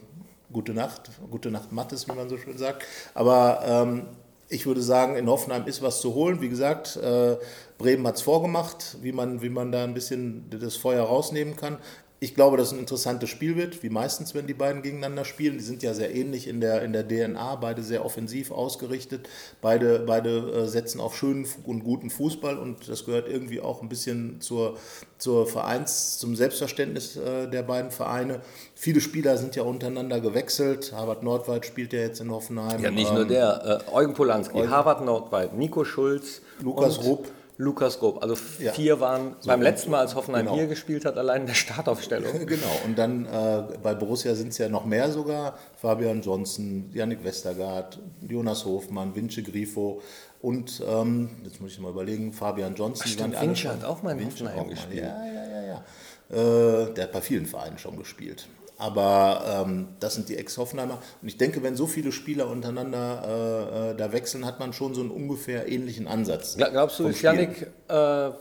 gute 0.52 0.72
Nacht, 0.72 1.10
gute 1.30 1.50
Nacht 1.50 1.70
Mattes, 1.70 2.08
wie 2.08 2.12
man 2.12 2.28
so 2.28 2.38
schön 2.38 2.56
sagt. 2.58 2.84
Aber 3.14 3.60
ähm, 3.64 4.06
ich 4.48 4.66
würde 4.66 4.82
sagen, 4.82 5.16
in 5.16 5.28
Hoffenheim 5.28 5.66
ist 5.66 5.80
was 5.82 6.00
zu 6.00 6.14
holen. 6.14 6.40
Wie 6.40 6.48
gesagt, 6.48 6.96
äh, 6.96 7.36
Bremen 7.78 8.06
hat 8.06 8.16
es 8.16 8.22
vorgemacht, 8.22 8.96
wie 9.00 9.12
man, 9.12 9.40
wie 9.40 9.48
man 9.48 9.70
da 9.72 9.84
ein 9.84 9.94
bisschen 9.94 10.44
das 10.50 10.76
Feuer 10.76 11.04
rausnehmen 11.04 11.56
kann. 11.56 11.78
Ich 12.22 12.36
glaube, 12.36 12.56
dass 12.56 12.68
es 12.68 12.72
ein 12.74 12.78
interessantes 12.78 13.28
Spiel 13.30 13.56
wird, 13.56 13.82
wie 13.82 13.90
meistens, 13.90 14.32
wenn 14.32 14.46
die 14.46 14.54
beiden 14.54 14.82
gegeneinander 14.82 15.24
spielen. 15.24 15.58
Die 15.58 15.64
sind 15.64 15.82
ja 15.82 15.92
sehr 15.92 16.14
ähnlich 16.14 16.46
in 16.46 16.60
der, 16.60 16.82
in 16.82 16.92
der 16.92 17.02
DNA, 17.08 17.56
beide 17.56 17.82
sehr 17.82 18.04
offensiv 18.04 18.52
ausgerichtet. 18.52 19.28
Beide, 19.60 19.98
beide 20.06 20.38
äh, 20.52 20.68
setzen 20.68 21.00
auf 21.00 21.16
schönen 21.16 21.48
und 21.64 21.82
guten 21.82 22.10
Fußball 22.10 22.58
und 22.58 22.88
das 22.88 23.06
gehört 23.06 23.28
irgendwie 23.28 23.60
auch 23.60 23.82
ein 23.82 23.88
bisschen 23.88 24.40
zur, 24.40 24.76
zur 25.18 25.48
Vereins-, 25.48 26.18
zum 26.18 26.36
Selbstverständnis 26.36 27.16
äh, 27.16 27.48
der 27.48 27.64
beiden 27.64 27.90
Vereine. 27.90 28.40
Viele 28.76 29.00
Spieler 29.00 29.36
sind 29.36 29.56
ja 29.56 29.64
untereinander 29.64 30.20
gewechselt. 30.20 30.92
Harvard 30.94 31.24
Nordwald 31.24 31.66
spielt 31.66 31.92
ja 31.92 31.98
jetzt 31.98 32.20
in 32.20 32.30
Hoffenheim. 32.30 32.80
Ja, 32.80 32.92
nicht 32.92 33.08
Ähm, 33.10 33.16
nur 33.16 33.24
der. 33.24 33.82
Äh, 33.88 33.92
Eugen 33.92 34.14
Polanski, 34.14 34.60
Harvard 34.68 35.04
Nordwald, 35.04 35.54
Nico 35.54 35.84
Schulz, 35.84 36.40
Lukas 36.60 37.02
Rupp. 37.02 37.26
Lukas 37.62 38.00
Rupp. 38.02 38.22
Also 38.22 38.36
Ja. 38.58 38.72
vier 38.72 39.00
waren 39.00 39.36
beim 39.46 39.62
letzten 39.62 39.90
Mal, 39.90 40.00
als 40.00 40.14
Hoffenheim 40.14 40.46
Genau. 40.46 40.56
hier 40.56 40.66
gespielt 40.66 41.04
hat, 41.04 41.16
allein 41.16 41.42
in 41.42 41.46
der 41.46 41.54
Startaufstellung. 41.54 42.32
Genau, 42.46 42.80
und 42.84 42.98
dann 42.98 43.26
äh, 43.26 43.62
bei 43.82 43.94
Borussia 43.94 44.34
sind 44.34 44.48
es 44.48 44.58
ja 44.58 44.68
noch 44.68 44.84
mehr 44.84 45.10
sogar. 45.10 45.56
Fabian 45.76 46.20
Johnson, 46.22 46.90
Yannick 46.92 47.24
Westergaard, 47.24 47.98
Jonas 48.28 48.64
Hofmann, 48.64 49.14
Vince 49.14 49.42
Grifo 49.42 50.02
und, 50.40 50.82
ähm, 50.86 51.30
jetzt 51.44 51.60
muss 51.60 51.72
ich 51.72 51.78
mal 51.80 51.90
überlegen, 51.90 52.32
Fabian 52.32 52.74
Johnson. 52.74 53.04
die 53.06 53.12
stimmt, 53.12 53.40
Vince 53.40 53.68
hat 53.68 53.84
auch 53.84 54.02
mal 54.02 54.18
in 54.18 54.26
Hoffenheim 54.26 54.68
gespielt. 54.68 55.04
Ja, 55.04 55.24
ja, 55.24 55.32
ja, 55.48 55.62
ja. 55.62 56.82
Äh, 56.84 56.94
der 56.94 57.04
hat 57.04 57.12
bei 57.12 57.20
vielen 57.20 57.46
Vereinen 57.46 57.78
schon 57.78 57.96
gespielt. 57.96 58.48
Aber 58.82 59.64
ähm, 59.64 59.88
das 60.00 60.14
sind 60.14 60.28
die 60.28 60.36
Ex-Hoffenheimer. 60.36 60.98
Und 61.22 61.28
ich 61.28 61.36
denke, 61.36 61.62
wenn 61.62 61.76
so 61.76 61.86
viele 61.86 62.10
Spieler 62.10 62.48
untereinander 62.48 63.22
äh, 63.24 63.90
äh, 63.92 63.96
da 63.96 64.12
wechseln, 64.12 64.44
hat 64.44 64.58
man 64.58 64.72
schon 64.72 64.92
so 64.94 65.02
einen 65.02 65.10
ungefähr 65.10 65.68
ähnlichen 65.70 66.08
Ansatz. 66.08 66.56
Gla- 66.56 66.70
Glaubst 66.70 66.98
du, 66.98 67.04
dass. 67.08 67.22
Yannick 67.22 67.70
äh, 67.88 67.94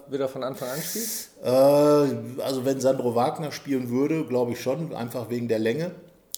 wieder 0.09 0.27
von 0.27 0.43
Anfang 0.43 0.69
an 0.69 0.79
spielt? 0.81 1.07
Äh, 1.43 2.41
also 2.41 2.65
wenn 2.65 2.79
Sandro 2.81 3.13
Wagner 3.13 3.51
spielen 3.51 3.91
würde, 3.91 4.25
glaube 4.25 4.53
ich 4.53 4.61
schon, 4.61 4.95
einfach 4.95 5.29
wegen 5.29 5.47
der 5.47 5.59
Länge. 5.59 5.91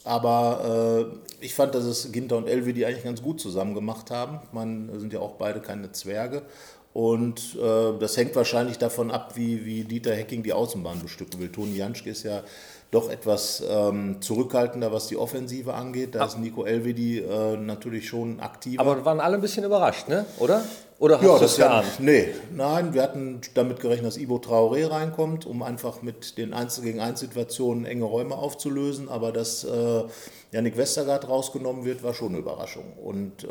aber 0.03 1.09
äh, 1.39 1.45
ich 1.45 1.53
fand, 1.55 1.73
dass 1.75 1.85
es 1.85 2.11
Ginter 2.11 2.35
und 2.37 2.47
Elvedi 2.47 2.85
eigentlich 2.85 3.03
ganz 3.05 3.21
gut 3.21 3.39
zusammen 3.39 3.73
gemacht 3.73 4.11
haben. 4.11 4.39
Man 4.51 4.89
sind 4.99 5.13
ja 5.13 5.19
auch 5.19 5.35
beide 5.35 5.61
keine 5.61 5.91
Zwerge. 5.93 6.41
Und 6.93 7.55
äh, 7.55 7.97
das 7.99 8.17
hängt 8.17 8.35
wahrscheinlich 8.35 8.77
davon 8.77 9.11
ab, 9.11 9.31
wie, 9.35 9.65
wie 9.65 9.83
Dieter 9.83 10.13
Hecking 10.13 10.43
die 10.43 10.53
Außenbahn 10.53 11.01
bestücken 11.01 11.39
will. 11.39 11.49
Toni 11.51 11.75
Janschke 11.77 12.09
ist 12.11 12.23
ja 12.23 12.43
doch 12.93 13.09
etwas 13.09 13.63
ähm, 13.67 14.21
zurückhaltender, 14.21 14.91
was 14.91 15.07
die 15.07 15.17
Offensive 15.17 15.73
angeht. 15.73 16.15
Da 16.15 16.25
ist 16.25 16.37
Nico 16.37 16.63
Elvedi 16.63 17.19
äh, 17.19 17.57
natürlich 17.57 18.07
schon 18.07 18.39
aktiv. 18.39 18.79
Aber 18.79 19.03
waren 19.03 19.19
alle 19.19 19.35
ein 19.35 19.41
bisschen 19.41 19.63
überrascht, 19.63 20.07
ne? 20.07 20.25
oder? 20.39 20.63
Oder 20.99 21.15
hast 21.15 21.23
ja, 21.25 21.33
du 21.33 21.39
das 21.39 21.51
es 21.51 21.57
ja, 21.57 21.67
geahnt? 21.67 21.99
nee, 21.99 22.27
nein, 22.55 22.93
wir 22.93 23.01
hatten 23.01 23.41
damit 23.55 23.79
gerechnet, 23.79 24.07
dass 24.07 24.17
Ibo 24.17 24.37
Traoré 24.37 24.89
reinkommt, 24.89 25.45
um 25.45 25.61
einfach 25.63 26.01
mit 26.01 26.37
den 26.37 26.53
1 26.53 26.81
gegen 26.81 27.01
1 27.01 27.19
Situationen 27.19 27.85
enge 27.85 28.05
Räume 28.05 28.35
aufzulösen. 28.35 29.09
Aber 29.09 29.31
dass 29.31 29.63
äh, 29.65 30.03
Yannick 30.51 30.77
Westergaard 30.77 31.27
rausgenommen 31.27 31.83
wird, 31.83 32.03
war 32.03 32.13
schon 32.13 32.29
eine 32.29 32.37
Überraschung. 32.37 32.93
Und 33.03 33.43
äh, 33.43 33.47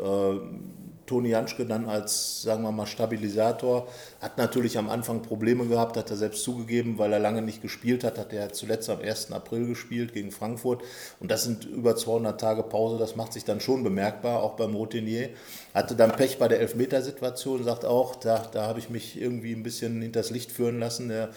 Toni 1.05 1.29
Janschke 1.29 1.65
dann 1.65 1.89
als, 1.89 2.41
sagen 2.41 2.63
wir 2.63 2.71
mal, 2.71 2.85
Stabilisator, 2.85 3.87
hat 4.21 4.37
natürlich 4.37 4.77
am 4.77 4.89
Anfang 4.89 5.21
Probleme 5.21 5.65
gehabt, 5.65 5.97
hat 5.97 6.09
er 6.09 6.17
selbst 6.17 6.43
zugegeben, 6.43 6.97
weil 6.97 7.11
er 7.11 7.19
lange 7.19 7.41
nicht 7.41 7.61
gespielt 7.61 8.03
hat, 8.03 8.17
hat 8.17 8.31
er 8.33 8.53
zuletzt 8.53 8.89
am 8.89 8.99
1. 8.99 9.31
April 9.31 9.67
gespielt 9.67 10.13
gegen 10.13 10.31
Frankfurt 10.31 10.81
und 11.19 11.29
das 11.29 11.43
sind 11.43 11.65
über 11.65 11.95
200 11.95 12.39
Tage 12.39 12.63
Pause, 12.63 12.97
das 12.97 13.15
macht 13.15 13.33
sich 13.33 13.43
dann 13.43 13.59
schon 13.59 13.83
bemerkbar, 13.83 14.41
auch 14.41 14.53
beim 14.53 14.75
Routinier. 14.75 15.29
Hatte 15.73 15.95
dann 15.95 16.11
Pech 16.11 16.39
bei 16.39 16.47
der 16.47 16.59
Elfmetersituation, 16.61 17.63
sagt 17.63 17.85
auch, 17.85 18.15
da, 18.15 18.47
da 18.51 18.67
habe 18.67 18.79
ich 18.79 18.89
mich 18.89 19.19
irgendwie 19.19 19.53
ein 19.53 19.63
bisschen 19.63 20.01
hinters 20.01 20.29
Licht 20.29 20.51
führen 20.51 20.79
lassen, 20.79 21.09
der, 21.09 21.29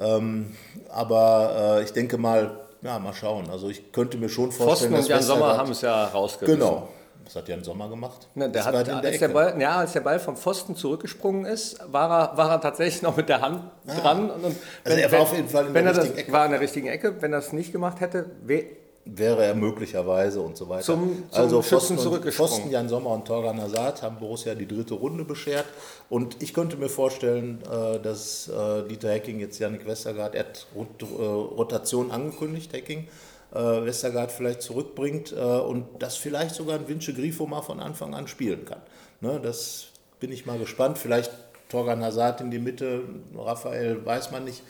ähm, 0.00 0.56
aber 0.88 1.78
äh, 1.78 1.84
ich 1.84 1.92
denke 1.92 2.18
mal, 2.18 2.60
ja, 2.82 2.98
mal 2.98 3.14
schauen. 3.14 3.48
Also 3.50 3.70
ich 3.70 3.92
könnte 3.92 4.18
mir 4.18 4.28
schon 4.28 4.52
vorstellen, 4.52 4.92
Pfosten 4.92 5.12
und 5.12 5.16
Jan 5.16 5.22
Sommer 5.22 5.56
haben 5.56 5.70
es 5.70 5.80
ja 5.80 6.04
rausgerissen. 6.06 6.60
Genau. 6.60 6.88
Was 7.24 7.36
hat 7.36 7.48
Jan 7.48 7.64
Sommer 7.64 7.88
gemacht? 7.88 8.28
Ne, 8.34 8.50
der 8.50 8.64
hat, 8.64 8.86
der 8.86 8.96
als, 8.98 9.18
der. 9.18 9.28
Ball, 9.28 9.60
ja, 9.60 9.76
als 9.76 9.92
der 9.92 10.00
Ball 10.00 10.18
vom 10.20 10.36
Pfosten 10.36 10.76
zurückgesprungen 10.76 11.46
ist, 11.46 11.78
war 11.90 12.32
er, 12.32 12.36
war 12.36 12.50
er 12.50 12.60
tatsächlich 12.60 13.02
noch 13.02 13.16
mit 13.16 13.28
der 13.28 13.40
Hand 13.40 13.62
dran. 13.86 14.30
Und, 14.30 14.44
und 14.44 14.56
Also 14.84 14.98
er 14.98 15.12
war 15.12 15.20
auf 15.20 15.34
jeden 15.34 15.48
Fall 15.48 15.66
in 15.68 15.74
wenn 15.74 15.84
der 15.84 15.92
er 15.92 15.96
das, 15.96 16.04
richtigen 16.04 16.18
Ecke. 16.20 16.32
War 16.32 16.44
in 16.44 16.50
der 16.52 16.60
richtigen 16.60 16.86
Ecke. 16.88 17.22
Wenn 17.22 17.32
er 17.32 17.38
es 17.38 17.52
nicht 17.52 17.72
gemacht 17.72 18.00
hätte, 18.00 18.26
wär, 18.42 18.62
wäre 19.06 19.44
er 19.44 19.54
möglicherweise 19.54 20.40
und 20.40 20.56
so 20.56 20.68
weiter. 20.68 20.82
Zum- 20.82 21.24
zum 21.30 21.40
also 21.42 21.62
Pfosten, 21.62 21.98
zurückgesprungen. 21.98 22.52
Pfosten, 22.54 22.70
Jan 22.70 22.88
Sommer 22.88 23.10
und 23.10 23.26
Torgan 23.26 23.60
Hazard 23.60 24.02
haben 24.02 24.16
Borussia 24.18 24.54
die 24.54 24.66
dritte 24.68 24.94
Runde 24.94 25.24
beschert. 25.24 25.66
Und 26.10 26.42
ich 26.42 26.52
könnte 26.54 26.76
mir 26.76 26.88
vorstellen, 26.88 27.60
äh, 27.70 28.00
dass 28.00 28.48
äh, 28.48 28.86
Dieter 28.88 29.10
Hecking 29.10 29.40
jetzt 29.40 29.58
Janik 29.58 29.86
Westergaard, 29.86 30.34
er 30.34 30.40
hat 30.44 30.66
äh, 30.76 31.22
Rotation 31.24 32.10
angekündigt, 32.10 32.72
Hecking, 32.72 33.08
Westergaard 33.58 34.32
vielleicht 34.32 34.62
zurückbringt 34.62 35.32
äh, 35.32 35.36
und 35.40 35.86
dass 36.00 36.16
vielleicht 36.16 36.54
sogar 36.54 36.78
ein 36.78 36.88
Vince 36.88 37.12
Grifo 37.14 37.46
mal 37.46 37.62
von 37.62 37.80
Anfang 37.80 38.14
an 38.14 38.26
spielen 38.28 38.64
kann. 38.64 38.80
Ne, 39.20 39.40
das 39.42 39.86
bin 40.20 40.32
ich 40.32 40.46
mal 40.46 40.58
gespannt. 40.58 40.98
Vielleicht 40.98 41.30
Torgan 41.68 42.02
Hazard 42.04 42.40
in 42.40 42.50
die 42.50 42.58
Mitte, 42.58 43.02
Raphael 43.36 44.04
weiß 44.04 44.30
man 44.30 44.44
nicht. 44.44 44.62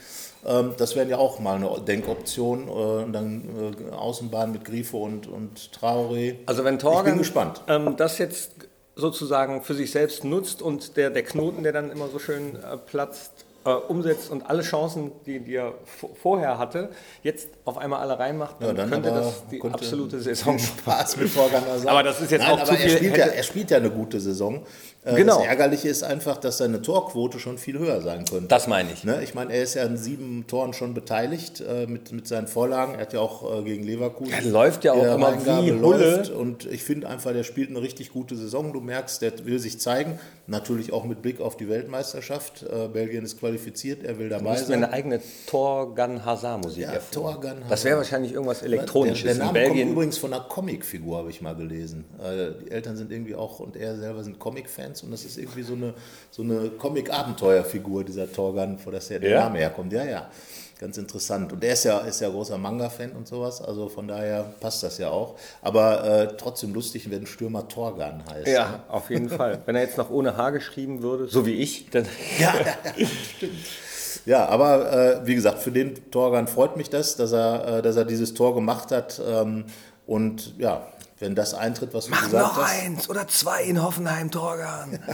Ähm, 0.46 0.72
Das 0.76 0.94
wäre 0.96 1.08
ja 1.08 1.18
auch 1.18 1.38
mal 1.40 1.56
eine 1.56 1.80
Denkoption. 1.80 2.68
äh, 2.68 2.70
Und 2.70 3.12
dann 3.12 3.74
äh, 3.90 3.92
Außenbahn 3.92 4.52
mit 4.52 4.64
Grifo 4.64 4.98
und, 4.98 5.26
und 5.26 5.70
Traoré. 5.78 6.36
also 6.46 6.64
wenn 6.64 6.76
ich 6.76 6.82
Torgan 6.82 7.04
bin 7.04 7.18
gespannt. 7.18 7.62
ähm, 7.68 7.96
das 7.96 8.18
jetzt 8.18 8.52
sozusagen 8.96 9.62
für 9.62 9.74
sich 9.74 9.90
selbst 9.90 10.24
nutzt 10.24 10.62
und 10.62 10.96
der, 10.96 11.10
der 11.10 11.24
Knoten, 11.24 11.62
der 11.64 11.72
dann 11.72 11.90
immer 11.90 12.08
so 12.08 12.18
schön 12.20 12.56
äh, 12.56 12.76
platzt, 12.76 13.44
äh, 13.64 13.70
umsetzt 13.70 14.30
und 14.30 14.48
alle 14.48 14.62
Chancen, 14.62 15.12
die, 15.26 15.40
die 15.40 15.54
er 15.56 15.74
vorher 16.20 16.58
hatte, 16.58 16.90
jetzt 17.22 17.48
auf 17.64 17.78
einmal 17.78 18.00
alle 18.00 18.18
reinmacht, 18.18 18.56
dann, 18.60 18.76
dann 18.76 18.90
könnte 18.90 19.10
das 19.10 19.44
die 19.50 19.62
absolute 19.62 20.20
Saison 20.20 20.58
Spaß 20.58 21.16
mit 21.16 21.34
Torgan 21.34 21.64
Hazard. 21.66 21.88
Aber 21.90 22.02
das 22.02 22.20
ist 22.20 22.30
jetzt 22.30 22.42
Nein, 22.42 22.58
auch 22.60 22.64
zu 22.64 22.72
er 22.72 22.78
viel- 22.78 22.90
Spielt 22.90 23.16
ja, 23.16 23.26
er 23.26 23.42
spielt 23.42 23.70
ja 23.70 23.76
eine 23.78 23.90
gute 23.90 24.20
Saison. 24.20 24.62
Äh, 25.04 25.14
Genau. 25.16 25.38
Das 25.38 25.46
Ärgerliche 25.46 25.88
ist 25.88 26.02
einfach, 26.02 26.38
dass 26.38 26.58
seine 26.58 26.80
Torquote 26.82 27.38
schon 27.38 27.58
viel 27.58 27.78
höher 27.78 28.00
sein 28.00 28.24
könnte. 28.24 28.48
Das 28.48 28.66
meine 28.66 28.90
ich. 28.92 29.04
Ne? 29.04 29.22
Ich 29.22 29.34
meine, 29.34 29.52
er 29.52 29.62
ist 29.62 29.74
ja 29.74 29.82
an 29.84 29.96
sieben 29.98 30.46
Toren 30.46 30.72
schon 30.72 30.94
beteiligt 30.94 31.60
äh, 31.60 31.86
mit, 31.86 32.10
mit 32.12 32.26
seinen 32.26 32.46
Vorlagen. 32.46 32.94
Er 32.94 33.00
hat 33.02 33.12
ja 33.12 33.20
auch 33.20 33.60
äh, 33.60 33.62
gegen 33.62 33.84
Leverkusen. 33.84 34.32
Er 34.32 34.42
läuft 34.42 34.84
ja 34.84 34.92
auch 34.92 34.96
in 34.98 35.02
der 35.02 35.14
immer 35.14 35.28
Reingabe 35.28 35.66
wie 35.66 35.72
Hulle. 35.72 36.16
läuft. 36.16 36.30
Und 36.30 36.64
ich 36.66 36.82
finde 36.84 37.08
einfach, 37.08 37.32
der 37.32 37.42
spielt 37.44 37.70
eine 37.70 37.82
richtig 37.82 38.12
gute 38.12 38.34
Saison. 38.36 38.72
Du 38.72 38.80
merkst, 38.80 39.20
der 39.22 39.32
will 39.44 39.58
sich 39.58 39.78
zeigen. 39.78 40.18
Natürlich 40.46 40.92
auch 40.92 41.04
mit 41.04 41.22
Blick 41.22 41.40
auf 41.40 41.56
die 41.56 41.68
Weltmeisterschaft. 41.68 42.62
Äh, 42.64 42.88
Belgien 42.88 43.24
ist 43.24 43.38
qualifiziert, 43.38 44.04
er 44.04 44.18
will 44.18 44.28
dabei 44.28 44.56
sein. 44.56 44.82
eine 44.84 44.92
eigene 44.92 45.20
Torgan 45.46 46.24
Hazard 46.24 46.62
Musik 46.64 46.82
Ja, 46.84 46.92
erfinden. 46.92 47.26
Torgan 47.26 47.56
Das 47.68 47.84
wäre 47.84 47.96
wahrscheinlich 47.98 48.32
irgendwas 48.32 48.60
Der, 48.60 48.68
Elektronisches. 48.68 49.22
der 49.24 49.32
In 49.32 49.38
Name 49.38 49.52
Belgien 49.52 49.78
kommt 49.86 49.92
übrigens 49.92 50.18
von 50.18 50.32
einer 50.32 50.44
Comicfigur, 50.44 51.18
habe 51.18 51.30
ich 51.30 51.40
mal 51.40 51.54
gelesen. 51.54 52.04
Die 52.64 52.70
Eltern 52.70 52.96
sind 52.96 53.10
irgendwie 53.12 53.34
auch 53.34 53.60
und 53.60 53.76
er 53.76 53.96
selber 53.96 54.22
sind 54.24 54.38
Comic-Fans 54.38 54.93
und 55.02 55.10
das 55.10 55.24
ist 55.24 55.38
irgendwie 55.38 55.62
so 55.62 55.74
eine, 55.74 55.94
so 56.30 56.42
eine 56.42 56.70
Comic-Abenteuerfigur, 56.70 58.04
dieser 58.04 58.30
Torgan, 58.30 58.78
wo 58.84 58.90
das 58.90 59.08
ja 59.08 59.18
der 59.18 59.30
Ja? 59.30 59.40
Name 59.44 59.58
herkommt. 59.58 59.92
Ja, 59.92 60.04
ja. 60.04 60.30
Ganz 60.78 60.98
interessant. 60.98 61.52
Und 61.52 61.62
er 61.62 61.72
ist 61.72 61.84
ja, 61.84 61.98
ist 61.98 62.20
ja 62.20 62.28
großer 62.28 62.58
Manga-Fan 62.58 63.12
und 63.12 63.28
sowas, 63.28 63.62
also 63.62 63.88
von 63.88 64.08
daher 64.08 64.44
passt 64.60 64.82
das 64.82 64.98
ja 64.98 65.08
auch. 65.08 65.36
Aber 65.62 66.04
äh, 66.04 66.36
trotzdem 66.36 66.74
lustig, 66.74 67.10
wenn 67.10 67.26
Stürmer 67.26 67.68
Torgan 67.68 68.22
heißt. 68.28 68.48
Ja, 68.48 68.82
auf 68.88 69.08
jeden 69.08 69.28
Fall. 69.28 69.62
Wenn 69.66 69.76
er 69.76 69.82
jetzt 69.82 69.96
noch 69.98 70.10
ohne 70.10 70.36
H 70.36 70.50
geschrieben 70.50 71.02
würde, 71.02 71.28
so 71.28 71.46
wie 71.46 71.54
ich, 71.54 71.90
dann. 71.90 72.06
Ja, 72.38 72.52
stimmt. 73.36 73.54
Ja, 74.26 74.46
aber 74.46 74.92
äh, 75.22 75.26
wie 75.26 75.34
gesagt, 75.34 75.58
für 75.58 75.70
den 75.70 76.10
Torgan 76.10 76.48
freut 76.48 76.76
mich 76.76 76.90
das, 76.90 77.16
dass 77.16 77.32
er, 77.32 77.78
äh, 77.78 77.82
dass 77.82 77.96
er 77.96 78.04
dieses 78.04 78.34
Tor 78.34 78.54
gemacht 78.54 78.90
hat. 78.90 79.20
Ähm, 79.26 79.66
und 80.06 80.54
ja, 80.58 80.86
wenn 81.20 81.34
das 81.34 81.54
eintritt, 81.54 81.94
was 81.94 82.06
du 82.06 82.12
gesagt 82.12 82.56
hast. 82.56 82.70
eins 82.70 83.08
oder 83.08 83.28
zwei 83.28 83.62
in 83.64 83.82
Hoffenheim, 83.82 84.30
Torgan. 84.30 84.98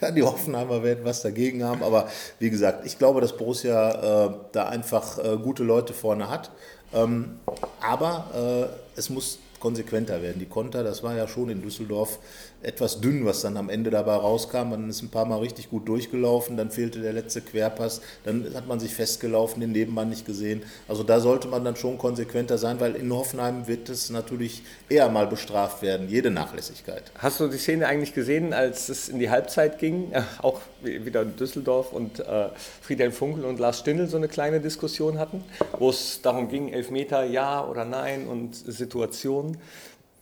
Ja, 0.00 0.10
die 0.10 0.22
Hoffenheimer 0.22 0.82
werden 0.82 1.04
was 1.04 1.22
dagegen 1.22 1.64
haben. 1.64 1.82
Aber 1.82 2.08
wie 2.38 2.48
gesagt, 2.48 2.86
ich 2.86 2.98
glaube, 2.98 3.20
dass 3.20 3.36
Borussia 3.36 4.26
äh, 4.26 4.30
da 4.52 4.68
einfach 4.68 5.18
äh, 5.18 5.36
gute 5.36 5.62
Leute 5.62 5.92
vorne 5.92 6.30
hat. 6.30 6.50
Ähm, 6.92 7.38
aber 7.80 8.70
äh, 8.96 8.98
es 8.98 9.10
muss 9.10 9.38
konsequenter 9.60 10.22
werden. 10.22 10.38
Die 10.38 10.46
Konter, 10.46 10.84
das 10.84 11.02
war 11.02 11.14
ja 11.14 11.26
schon 11.26 11.48
in 11.48 11.62
Düsseldorf 11.62 12.18
etwas 12.64 13.00
dünn, 13.00 13.24
was 13.24 13.42
dann 13.42 13.56
am 13.56 13.68
Ende 13.68 13.90
dabei 13.90 14.14
rauskam. 14.14 14.70
Man 14.70 14.88
ist 14.90 15.02
ein 15.02 15.10
paar 15.10 15.24
Mal 15.26 15.38
richtig 15.38 15.70
gut 15.70 15.88
durchgelaufen, 15.88 16.56
dann 16.56 16.70
fehlte 16.70 17.00
der 17.00 17.12
letzte 17.12 17.40
Querpass, 17.40 18.00
dann 18.24 18.46
hat 18.54 18.66
man 18.66 18.80
sich 18.80 18.94
festgelaufen, 18.94 19.60
den 19.60 19.72
Nebenmann 19.72 20.08
nicht 20.08 20.26
gesehen. 20.26 20.62
Also 20.88 21.02
da 21.02 21.20
sollte 21.20 21.48
man 21.48 21.64
dann 21.64 21.76
schon 21.76 21.98
konsequenter 21.98 22.58
sein, 22.58 22.80
weil 22.80 22.94
in 22.96 23.12
Hoffenheim 23.12 23.66
wird 23.66 23.88
es 23.88 24.10
natürlich 24.10 24.62
eher 24.88 25.08
mal 25.08 25.26
bestraft 25.26 25.82
werden, 25.82 26.08
jede 26.08 26.30
Nachlässigkeit. 26.30 27.02
Hast 27.18 27.40
du 27.40 27.48
die 27.48 27.58
Szene 27.58 27.86
eigentlich 27.86 28.14
gesehen, 28.14 28.52
als 28.52 28.88
es 28.88 29.08
in 29.08 29.18
die 29.18 29.30
Halbzeit 29.30 29.78
ging? 29.78 30.12
Auch 30.42 30.60
wie- 30.82 31.04
wieder 31.04 31.22
in 31.22 31.36
Düsseldorf 31.36 31.92
und 31.92 32.20
äh, 32.20 32.48
Friedhelm 32.82 33.12
Funkel 33.12 33.44
und 33.44 33.58
Lars 33.58 33.80
Stindl 33.80 34.06
so 34.06 34.16
eine 34.16 34.28
kleine 34.28 34.60
Diskussion 34.60 35.18
hatten, 35.18 35.44
wo 35.78 35.90
es 35.90 36.20
darum 36.22 36.48
ging, 36.48 36.68
Elfmeter 36.72 37.24
ja 37.24 37.64
oder 37.66 37.84
nein 37.84 38.26
und 38.26 38.54
Situationen. 38.54 39.58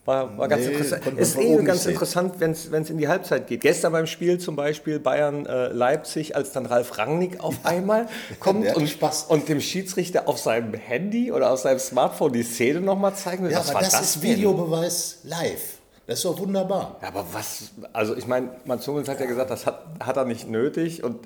War, 0.05 0.37
war 0.37 0.49
ganz 0.49 0.67
Nee, 0.67 0.73
interessant. 0.73 1.07
Ist 1.17 1.39
eh 1.39 1.57
ganz 1.63 1.85
sehen. 1.85 1.93
interessant, 1.93 2.35
wenn 2.41 2.51
es 2.51 2.91
in 2.91 2.99
die 2.99 3.07
Halbzeit 3.07 3.47
geht. 3.47 3.61
Gestern 3.61 3.93
beim 3.93 4.07
Spiel 4.09 4.39
zum 4.39 4.57
Beispiel 4.57 4.99
Bayern-Leipzig, 4.99 6.35
als 6.35 6.51
dann 6.53 6.67
Ralf 6.67 6.99
Rangnick 6.99 7.39
auf 7.41 7.55
einmal 7.65 8.09
kommt 8.41 8.75
und, 8.75 8.89
Spaß. 8.89 9.25
und 9.29 9.49
dem 9.49 9.61
Schiedsrichter 9.61 10.29
auf 10.29 10.39
seinem 10.39 10.75
Handy 10.75 11.31
oder 11.31 11.53
auf 11.53 11.61
seinem 11.61 11.79
Smartphone 11.79 12.33
die 12.33 12.43
Szene 12.43 12.81
nochmal 12.81 13.15
zeigen 13.15 13.45
will. 13.45 13.53
Ja, 13.53 13.59
Was 13.61 13.69
aber 13.69 13.75
war 13.77 13.83
das, 13.83 13.93
das 13.93 14.03
ist 14.17 14.25
denn? 14.25 14.31
Videobeweis 14.37 15.19
live. 15.25 15.79
Das 16.09 16.19
ist 16.19 16.25
doch 16.25 16.37
wunderbar. 16.39 16.97
Ja, 17.01 17.09
aber 17.09 17.25
was, 17.33 17.71
also 17.93 18.17
ich 18.17 18.27
meine, 18.27 18.51
Mats 18.65 18.87
Hummels 18.89 19.09
hat 19.09 19.21
ja 19.21 19.27
gesagt, 19.27 19.51
das 19.51 19.67
hat, 19.67 19.85
hat 20.01 20.17
er 20.17 20.25
nicht 20.25 20.49
nötig 20.51 21.05
und 21.05 21.21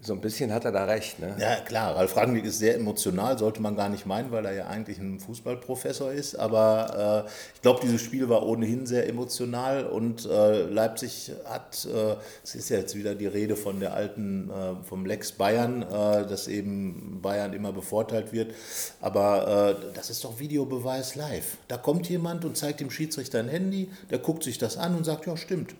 so 0.00 0.12
ein 0.12 0.20
bisschen 0.20 0.52
hat 0.52 0.64
er 0.64 0.72
da 0.72 0.84
recht. 0.84 1.18
Ne? 1.18 1.36
Ja, 1.40 1.56
klar, 1.56 1.96
Ralf 1.96 2.16
Rangnick 2.16 2.44
ist 2.44 2.58
sehr 2.58 2.76
emotional, 2.76 3.36
sollte 3.36 3.60
man 3.60 3.74
gar 3.74 3.88
nicht 3.88 4.06
meinen, 4.06 4.30
weil 4.30 4.44
er 4.44 4.52
ja 4.52 4.66
eigentlich 4.68 4.98
ein 4.98 5.18
Fußballprofessor 5.18 6.12
ist. 6.12 6.36
Aber 6.36 7.24
äh, 7.26 7.30
ich 7.54 7.62
glaube, 7.62 7.80
dieses 7.82 8.00
Spiel 8.00 8.28
war 8.28 8.46
ohnehin 8.46 8.86
sehr 8.86 9.08
emotional 9.08 9.86
und 9.86 10.24
äh, 10.26 10.62
Leipzig 10.62 11.32
hat, 11.44 11.86
äh, 11.86 12.14
es 12.44 12.54
ist 12.54 12.68
ja 12.68 12.78
jetzt 12.78 12.94
wieder 12.94 13.14
die 13.14 13.26
Rede 13.26 13.56
von 13.56 13.80
der 13.80 13.94
alten, 13.94 14.50
äh, 14.50 14.84
vom 14.84 15.04
Lex 15.04 15.32
Bayern, 15.32 15.82
äh, 15.82 16.26
dass 16.26 16.46
eben 16.46 17.20
Bayern 17.20 17.52
immer 17.52 17.72
bevorteilt 17.72 18.32
wird. 18.32 18.54
Aber 19.00 19.78
äh, 19.80 19.94
das 19.94 20.10
ist 20.10 20.24
doch 20.24 20.38
Videobeweis 20.38 21.16
live. 21.16 21.56
Da 21.66 21.76
kommt 21.76 22.08
jemand 22.08 22.44
und 22.44 22.56
zeigt 22.56 22.80
dem 22.80 22.90
Schiedsrichter 22.90 23.40
ein 23.40 23.48
Handy, 23.48 23.90
der 24.10 24.18
guckt 24.18 24.44
sich 24.44 24.58
das 24.58 24.76
an 24.76 24.94
und 24.94 25.04
sagt, 25.04 25.26
ja, 25.26 25.36
stimmt. 25.36 25.74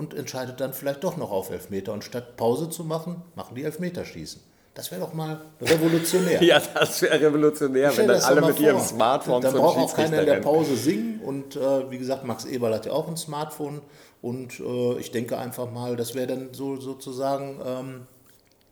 Und 0.00 0.14
entscheidet 0.14 0.58
dann 0.60 0.72
vielleicht 0.72 1.04
doch 1.04 1.18
noch 1.18 1.30
auf 1.30 1.50
Elfmeter. 1.50 1.92
Und 1.92 2.04
statt 2.04 2.38
Pause 2.38 2.70
zu 2.70 2.84
machen, 2.84 3.20
machen 3.34 3.54
die 3.54 3.64
Elfmeterschießen. 3.64 4.40
Das 4.72 4.90
wäre 4.90 5.02
doch 5.02 5.12
mal 5.12 5.42
revolutionär. 5.60 6.42
Ja, 6.42 6.58
das 6.58 7.02
wäre 7.02 7.20
revolutionär, 7.20 7.94
wenn 7.94 8.08
dann 8.08 8.22
alle 8.22 8.40
mit 8.40 8.58
ihrem 8.58 8.78
vor. 8.78 8.86
Smartphone 8.86 9.42
Dann 9.42 9.52
braucht 9.52 9.76
auch 9.76 9.94
keiner 9.94 10.20
in 10.20 10.24
der. 10.24 10.36
Pause 10.36 10.74
singen. 10.74 11.20
Und 11.20 11.54
äh, 11.54 11.90
wie 11.90 11.98
gesagt, 11.98 12.24
Max 12.24 12.46
Eberl 12.46 12.72
hat 12.72 12.86
ja 12.86 12.92
auch 12.92 13.08
ein 13.08 13.18
Smartphone. 13.18 13.82
Und 14.22 14.58
äh, 14.58 14.98
ich 15.00 15.10
denke 15.10 15.36
einfach 15.36 15.70
mal, 15.70 15.96
das 15.96 16.14
wäre 16.14 16.28
dann 16.28 16.54
so 16.54 16.76
sozusagen 16.76 17.60
ähm, 17.62 18.06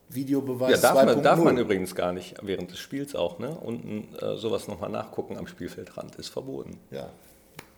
Videobeweis 0.08 0.70
Ja, 0.70 0.94
darf 0.94 1.04
man, 1.04 1.18
2.0. 1.18 1.20
darf 1.20 1.40
man 1.40 1.58
übrigens 1.58 1.94
gar 1.94 2.12
nicht 2.12 2.36
während 2.40 2.70
des 2.70 2.78
Spiels 2.78 3.14
auch. 3.14 3.38
Ne? 3.38 3.50
Unten 3.50 4.14
äh, 4.14 4.38
sowas 4.38 4.66
nochmal 4.66 4.88
nachgucken 4.88 5.36
am 5.36 5.46
Spielfeldrand 5.46 6.16
ist 6.16 6.30
verboten. 6.30 6.80
Ja, 6.90 7.10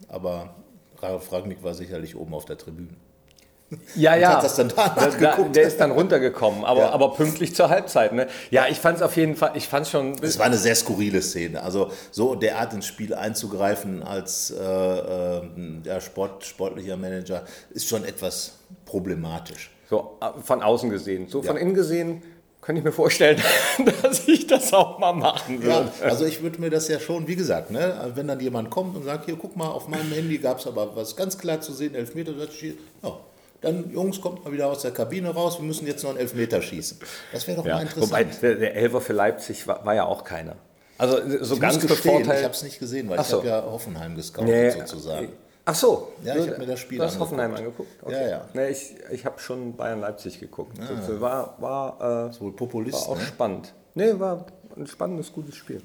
aber 0.07 0.55
Ralf 1.03 1.33
Ragnick 1.33 1.65
war 1.65 1.75
sicherlich 1.75 2.15
oben 2.15 2.33
auf 2.33 2.45
der 2.45 2.57
Tribüne. 2.57 2.95
Ja, 3.95 4.17
ja. 4.17 4.35
hat 4.35 4.45
das 4.45 4.57
dann 4.57 4.69
danach 4.75 4.97
da, 4.97 5.31
geguckt. 5.37 5.55
der 5.57 5.65
ist 5.65 5.79
dann 5.79 5.93
runtergekommen, 5.93 6.65
aber, 6.65 6.81
Ja. 6.81 6.91
aber 6.91 7.15
pünktlich 7.15 7.55
zur 7.55 7.69
Halbzeit. 7.69 8.13
Ne? 8.13 8.27
Ja, 8.51 8.67
ich 8.69 8.79
fand 8.79 8.97
es 8.97 9.03
auf 9.03 9.17
jeden 9.17 9.37
Fall, 9.37 9.53
ich 9.55 9.69
fand 9.69 9.87
es 9.87 9.93
schon. 9.93 10.15
Es 10.23 10.39
war 10.39 10.47
eine 10.47 10.57
sehr 10.57 10.75
skurrile 10.75 11.23
Szene. 11.23 11.63
Also 11.63 11.91
so 12.11 12.35
derart 12.35 12.73
ins 12.75 12.87
Spiel 12.87 13.15
einzugreifen 13.15 14.03
als 14.03 14.51
äh, 14.51 14.63
äh, 14.65 15.43
ja, 15.85 16.01
Sport, 16.01 16.45
sportlicher 16.45 16.97
Manager 16.97 17.45
ist 17.71 17.89
schon 17.89 18.05
etwas 18.05 18.55
problematisch. 18.87 19.71
So 19.89 20.19
äh, 20.21 20.41
von 20.43 20.63
außen 20.63 20.91
gesehen. 20.91 21.29
So 21.29 21.43
von 21.43 21.57
Ja. 21.57 21.63
innen 21.63 21.75
gesehen 21.75 22.23
könnte 22.61 22.81
ich 22.81 22.85
mir 22.85 22.93
vorstellen, 22.93 23.41
dass 24.03 24.29
ich 24.29 24.47
das 24.47 24.73
auch 24.75 24.99
mal 24.99 25.13
machen 25.13 25.61
Ja, 25.63 25.67
würde. 25.79 25.91
also 26.03 26.27
ich 26.27 26.43
würde 26.43 26.61
mir 26.61 26.71
das 26.71 26.89
ja 26.89 27.01
schon, 27.01 27.27
wie 27.27 27.37
gesagt, 27.37 27.71
ne, 27.71 28.13
wenn 28.15 28.29
dann 28.29 28.39
jemand 28.41 28.69
kommt 28.71 28.97
und 28.97 29.05
sagt, 29.05 29.25
hier 29.27 29.37
guck 29.37 29.57
mal, 29.57 29.69
auf 29.69 29.89
meinem 29.89 30.13
Handy 30.13 30.39
gab 30.39 30.59
es 30.59 30.67
aber 30.67 30.95
was 30.95 31.17
ganz 31.17 31.39
klar 31.39 31.61
zu 31.61 31.73
sehen, 31.73 31.95
Elfmeter, 31.95 32.33
das 32.33 32.53
steht- 32.55 32.79
ja, 33.03 33.17
dann 33.61 33.91
Jungs, 33.91 34.21
kommt 34.21 34.45
mal 34.45 34.53
wieder 34.53 34.67
aus 34.69 34.83
der 34.83 34.91
Kabine 34.91 35.31
raus, 35.31 35.59
wir 35.59 35.67
müssen 35.67 35.87
jetzt 35.87 36.03
noch 36.03 36.11
einen 36.11 36.19
Elfmeter 36.19 36.63
schießen. 36.63 36.99
Das 37.33 37.47
wäre 37.47 37.59
doch 37.59 37.67
Ja, 37.67 37.77
mal 37.77 37.83
interessant. 37.83 38.11
wobei 38.11 38.25
der, 38.25 38.55
der 38.57 38.75
Elfer 38.77 39.01
für 39.01 39.13
Leipzig 39.13 39.67
war, 39.67 39.85
war 39.85 39.95
ja 39.95 40.05
auch 40.05 40.25
keiner. 40.25 40.57
Also 40.99 41.17
so 41.45 41.55
ich 41.55 41.61
ganz 41.61 41.81
gestehen, 41.81 42.21
ich 42.23 42.29
habe 42.29 42.55
es 42.55 42.63
nicht 42.63 42.79
gesehen, 42.79 43.09
weil 43.09 43.19
Ach 43.19 43.23
ich 43.23 43.29
so. 43.31 43.39
habe 43.39 43.49
ja 43.49 43.63
Hoffenheim 43.65 44.15
gescoutet 44.17 44.51
Nee, 44.51 44.71
sozusagen. 44.71 45.33
Ach 45.65 45.75
so. 45.75 46.13
Ja, 46.25 46.37
ich 46.37 46.49
hab 46.49 46.59
mir 46.59 46.67
das 46.67 46.81
Spiel 46.81 46.99
Du 46.99 47.05
hast 47.05 47.13
angeguckt. 47.13 47.31
Hoffenheim 47.33 47.55
angeguckt? 47.55 47.91
Ja, 48.11 48.29
ja. 48.29 48.45
Nee, 48.55 48.69
ich 48.69 48.95
ich 49.11 49.25
habe 49.25 49.39
schon 49.41 49.77
Bayern-Leipzig 49.77 50.41
geguckt. 50.41 50.77
Das 50.79 51.21
war, 51.21 51.55
war, 51.59 52.31
äh, 52.33 52.51
Populist, 52.51 53.03
war 53.03 53.09
auch 53.11 53.19
ne? 53.19 53.25
spannend. 53.25 53.73
Nee, 53.95 54.19
war 54.19 54.47
ein 54.77 54.87
spannendes, 54.87 55.33
gutes 55.33 55.57
Spiel. 55.57 55.81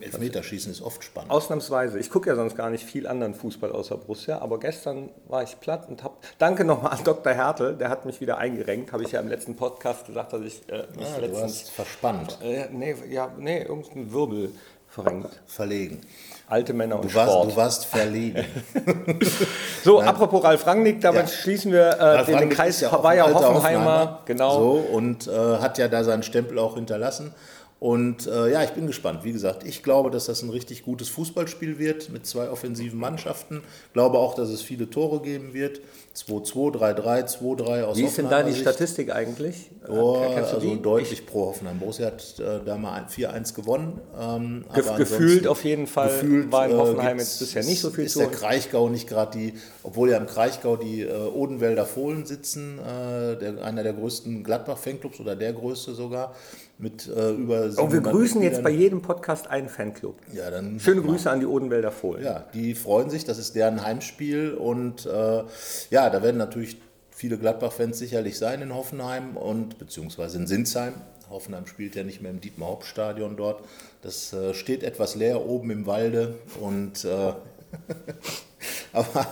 Elfmeterschießen 0.00 0.70
ist 0.72 0.82
oft 0.82 1.02
spannend. 1.04 1.30
Ausnahmsweise. 1.30 1.98
Ich 1.98 2.10
gucke 2.10 2.28
ja 2.30 2.36
sonst 2.36 2.56
gar 2.56 2.70
nicht 2.70 2.84
viel 2.84 3.06
anderen 3.06 3.34
Fußball 3.34 3.72
außer 3.72 3.96
Borussia, 3.96 4.38
aber 4.40 4.58
gestern 4.60 5.10
war 5.28 5.42
ich 5.42 5.58
platt 5.60 5.88
und 5.88 6.02
habe. 6.04 6.14
Danke 6.38 6.64
nochmal 6.64 6.92
an 6.92 7.04
Dr. 7.04 7.32
Hertel, 7.32 7.74
der 7.76 7.88
hat 7.88 8.06
mich 8.06 8.20
wieder 8.20 8.38
eingerenkt. 8.38 8.92
Habe 8.92 9.02
ich 9.04 9.12
ja 9.12 9.20
im 9.20 9.28
letzten 9.28 9.56
Podcast 9.56 10.06
gesagt, 10.06 10.32
dass 10.32 10.42
ich 10.42 10.62
äh, 10.68 10.84
mich 10.96 11.06
Ah, 11.06 11.16
du 11.16 11.20
letztens. 11.26 11.42
hast 11.42 11.70
verspannt, 11.70 12.38
Äh, 12.42 12.66
nee, 12.72 12.94
ja, 13.10 13.30
nee, 13.38 13.62
irgendein 13.62 14.12
Wirbel 14.12 14.50
verrenkt. 14.88 15.28
verlegen. 15.46 16.00
Alte 16.48 16.72
Männer 16.74 16.96
und 17.00 17.04
Du 17.10 17.14
warst, 17.14 17.32
Sport. 17.32 17.50
du 17.50 17.56
warst 17.56 17.86
verlegen. 17.86 18.44
so, 19.84 20.00
apropos 20.00 20.44
Ralf 20.44 20.64
Rangnick, 20.66 21.00
damit 21.00 21.22
Ja. 21.22 21.26
schließen 21.28 21.72
wir 21.72 21.98
äh, 22.00 22.24
den, 22.24 22.38
den 22.38 22.48
Kreis. 22.50 22.80
ja 22.80 22.90
alter 22.92 23.34
Hoffenheimer, 23.48 24.20
genau. 24.26 24.52
So, 24.58 24.70
und 24.92 25.26
äh, 25.26 25.30
hat 25.58 25.78
ja 25.78 25.88
da 25.88 26.04
seinen 26.04 26.22
Stempel 26.22 26.58
auch 26.58 26.74
hinterlassen. 26.76 27.34
Und 27.78 28.26
äh, 28.26 28.50
ja, 28.52 28.62
ich 28.64 28.70
bin 28.70 28.86
gespannt. 28.86 29.22
Wie 29.22 29.32
gesagt, 29.32 29.62
ich 29.66 29.82
glaube, 29.82 30.10
dass 30.10 30.24
das 30.26 30.42
ein 30.42 30.48
richtig 30.48 30.82
gutes 30.82 31.10
Fußballspiel 31.10 31.78
wird 31.78 32.08
mit 32.08 32.24
zwei 32.26 32.48
offensiven 32.48 32.98
Mannschaften. 32.98 33.62
Glaube 33.92 34.18
auch, 34.18 34.34
dass 34.34 34.48
es 34.48 34.62
viele 34.62 34.88
Tore 34.88 35.20
geben 35.20 35.52
wird. 35.52 35.80
2-2, 36.16 36.72
3-3, 36.74 37.38
2-3 37.38 37.82
aus 37.82 37.98
Wie 37.98 38.04
ist 38.04 38.16
denn 38.16 38.30
da 38.30 38.42
die 38.42 38.52
Sicht. 38.52 38.62
Statistik 38.62 39.12
eigentlich? 39.14 39.70
Oh, 39.86 40.16
also 40.16 40.58
die? 40.58 40.80
deutlich 40.80 41.26
pro 41.26 41.48
Hoffenheim. 41.48 41.78
Borussia 41.78 42.06
hat 42.06 42.40
äh, 42.40 42.60
da 42.64 42.78
mal 42.78 42.94
ein- 42.94 43.06
4-1 43.08 43.54
gewonnen. 43.54 44.00
Ähm, 44.18 44.64
Ge- 44.74 44.82
aber 44.88 44.96
gefühlt 44.96 45.46
auf 45.46 45.62
jeden 45.62 45.86
Fall 45.86 46.08
gefühlt, 46.08 46.50
war 46.50 46.64
in 46.64 46.72
äh, 46.72 46.76
Hoffenheim 46.76 47.18
jetzt 47.18 47.38
bisher 47.40 47.62
nicht 47.62 47.82
so 47.82 47.90
viel 47.90 48.06
ist 48.06 48.14
zu 48.14 48.20
der 48.20 48.28
holen. 48.28 48.38
Kraichgau 48.38 48.88
nicht 48.88 49.06
gerade 49.06 49.36
die, 49.38 49.52
obwohl 49.82 50.08
ja 50.10 50.16
im 50.16 50.26
Kraichgau 50.26 50.76
die 50.78 51.02
äh, 51.02 51.12
Odenwälder 51.14 51.84
Fohlen 51.84 52.24
sitzen, 52.24 52.78
äh, 52.78 53.36
der, 53.36 53.62
einer 53.62 53.82
der 53.82 53.92
größten 53.92 54.42
Gladbach-Fanclubs 54.42 55.20
oder 55.20 55.36
der 55.36 55.52
größte 55.52 55.92
sogar, 55.92 56.34
mit 56.78 57.08
äh, 57.08 57.30
über 57.30 57.64
Oh, 57.78 57.90
wir 57.90 58.00
700 58.00 58.12
grüßen 58.12 58.42
jetzt 58.42 58.62
bei 58.62 58.70
jedem 58.70 59.02
Podcast 59.02 59.48
einen 59.48 59.68
Fanclub. 59.68 60.16
Ja, 60.32 60.50
dann 60.50 60.78
Schöne 60.78 61.02
Grüße 61.02 61.30
an 61.30 61.40
die 61.40 61.46
Odenwälder 61.46 61.90
Fohlen. 61.90 62.22
ja, 62.22 62.44
die 62.52 62.74
freuen 62.74 63.10
sich, 63.10 63.24
das 63.24 63.38
ist 63.38 63.54
deren 63.54 63.82
Heimspiel 63.82 64.54
und 64.54 65.06
äh, 65.06 65.42
ja, 65.90 66.10
da 66.10 66.22
werden 66.22 66.36
natürlich 66.36 66.76
viele 67.10 67.38
Gladbach-Fans 67.38 67.98
sicherlich 67.98 68.36
sein 68.38 68.60
in 68.60 68.74
Hoffenheim 68.74 69.36
und 69.36 69.78
beziehungsweise 69.78 70.36
in 70.38 70.46
Sinsheim. 70.46 70.94
Hoffenheim 71.30 71.66
spielt 71.66 71.96
ja 71.96 72.04
nicht 72.04 72.20
mehr 72.20 72.30
im 72.30 72.40
Dietmar-Hauptstadion 72.40 73.36
dort. 73.36 73.64
Das 74.02 74.32
äh, 74.32 74.54
steht 74.54 74.82
etwas 74.82 75.14
leer 75.16 75.44
oben 75.44 75.70
im 75.70 75.86
Walde 75.86 76.34
und 76.60 77.04
äh, 77.04 77.32
aber 78.92 79.26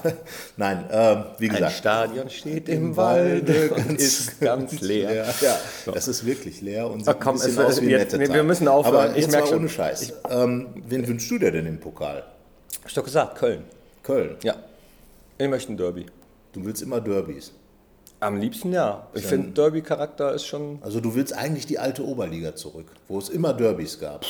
nein, 0.56 0.88
äh, 0.90 1.16
wie 1.38 1.48
Ein 1.48 1.54
gesagt. 1.54 1.72
Stadion 1.72 2.30
steht 2.30 2.68
im 2.68 2.96
Walde 2.96 3.70
und 3.74 3.98
ist 4.00 4.40
ganz 4.40 4.80
leer. 4.80 5.26
Ja, 5.40 5.58
das 5.92 6.08
ist 6.08 6.24
wirklich 6.26 6.60
leer 6.60 6.88
und 6.90 7.00
sieht 7.00 7.08
Ach 7.08 7.16
komm, 7.20 7.36
ein 7.36 7.40
bisschen 7.40 7.58
es 7.58 7.58
aus 7.66 7.80
wie 7.80 7.86
ein 7.94 8.00
jetzt- 8.00 8.18
wir- 8.18 8.32
wir 8.32 8.42
müssen 8.42 8.68
aufhören. 8.68 8.94
Aber 8.94 9.10
Ich 9.16 9.22
jetzt 9.22 9.30
merk 9.32 9.44
mal 9.44 9.48
schon. 9.50 9.58
ohne 9.60 9.68
Scheiß. 9.68 10.12
Ähm, 10.30 10.68
wen 10.86 11.06
wünschst 11.08 11.30
du 11.30 11.38
dir 11.38 11.50
denn 11.52 11.66
im 11.66 11.78
Pokal? 11.80 12.18
Hab 12.80 12.88
ich 12.88 12.94
doch 12.94 13.04
gesagt, 13.04 13.36
Köln. 13.38 13.64
Köln. 14.02 14.36
Ja. 14.42 14.54
Ich 15.38 15.48
möchte 15.48 15.72
ein 15.72 15.76
Derby. 15.76 16.06
Du 16.52 16.64
willst 16.64 16.82
immer 16.82 17.00
Derbys. 17.00 17.52
Am 18.20 18.38
liebsten 18.38 18.72
ja. 18.72 19.06
Ich 19.12 19.26
finde, 19.26 19.50
Derby-Charakter 19.50 20.32
ist 20.32 20.46
schon. 20.46 20.78
Also 20.82 21.00
du 21.00 21.14
willst 21.14 21.32
eigentlich 21.36 21.66
die 21.66 21.78
alte 21.78 22.04
Oberliga 22.06 22.54
zurück, 22.54 22.86
wo 23.08 23.18
es 23.18 23.28
immer 23.28 23.52
Derbys 23.52 23.98
gab. 23.98 24.24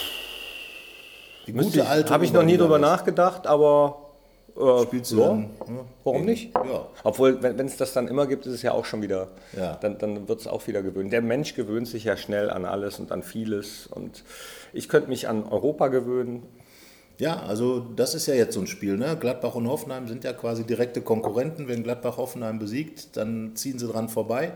Die 1.47 1.53
gute 1.53 1.87
alte 1.87 2.11
Habe 2.13 2.25
ich 2.25 2.33
noch 2.33 2.43
nie 2.43 2.57
drüber 2.57 2.79
nachgedacht, 2.79 3.47
aber. 3.47 4.04
Äh, 4.57 4.83
Spielst 4.85 5.13
du 5.13 5.21
ja. 5.21 5.29
dann? 5.29 5.51
Ja. 5.67 5.85
Warum 6.05 6.25
nicht? 6.25 6.55
Ja. 6.55 6.87
Obwohl, 7.03 7.43
wenn 7.43 7.67
es 7.67 7.77
das 7.77 7.93
dann 7.93 8.07
immer 8.09 8.27
gibt, 8.27 8.47
ist 8.47 8.53
es 8.55 8.63
ja 8.63 8.73
auch 8.73 8.85
schon 8.85 9.03
wieder, 9.03 9.29
Ja. 9.57 9.75
dann, 9.81 9.99
dann 9.99 10.29
wird 10.29 10.41
es 10.41 10.47
auch 10.47 10.67
wieder 10.67 10.83
gewöhnt. 10.83 11.13
Der 11.13 11.23
Mensch 11.23 11.55
gewöhnt 11.55 11.89
sich 11.89 12.05
ja 12.05 12.17
schnell 12.17 12.51
an 12.51 12.65
alles 12.65 12.99
und 13.01 13.11
an 13.11 13.23
vieles. 13.23 13.87
Und 13.89 14.23
ich 14.73 14.89
könnte 14.89 15.09
mich 15.09 15.29
an 15.29 15.45
Europa 15.45 15.89
gewöhnen. 15.89 16.45
Ja, 17.19 17.41
also 17.43 17.81
das 17.81 18.15
ist 18.15 18.27
ja 18.27 18.35
jetzt 18.35 18.55
so 18.55 18.61
ein 18.61 18.67
Spiel. 18.67 18.97
Ne? 18.97 19.17
Gladbach 19.19 19.55
und 19.55 19.69
Hoffenheim 19.69 20.09
sind 20.09 20.25
ja 20.25 20.33
quasi 20.33 20.65
direkte 20.65 21.01
Konkurrenten. 21.01 21.69
Wenn 21.69 21.83
Gladbach 21.83 22.17
Hoffenheim 22.17 22.59
besiegt, 22.59 23.17
dann 23.17 23.53
ziehen 23.57 23.79
sie 23.79 23.87
dran 23.89 24.09
vorbei. 24.09 24.53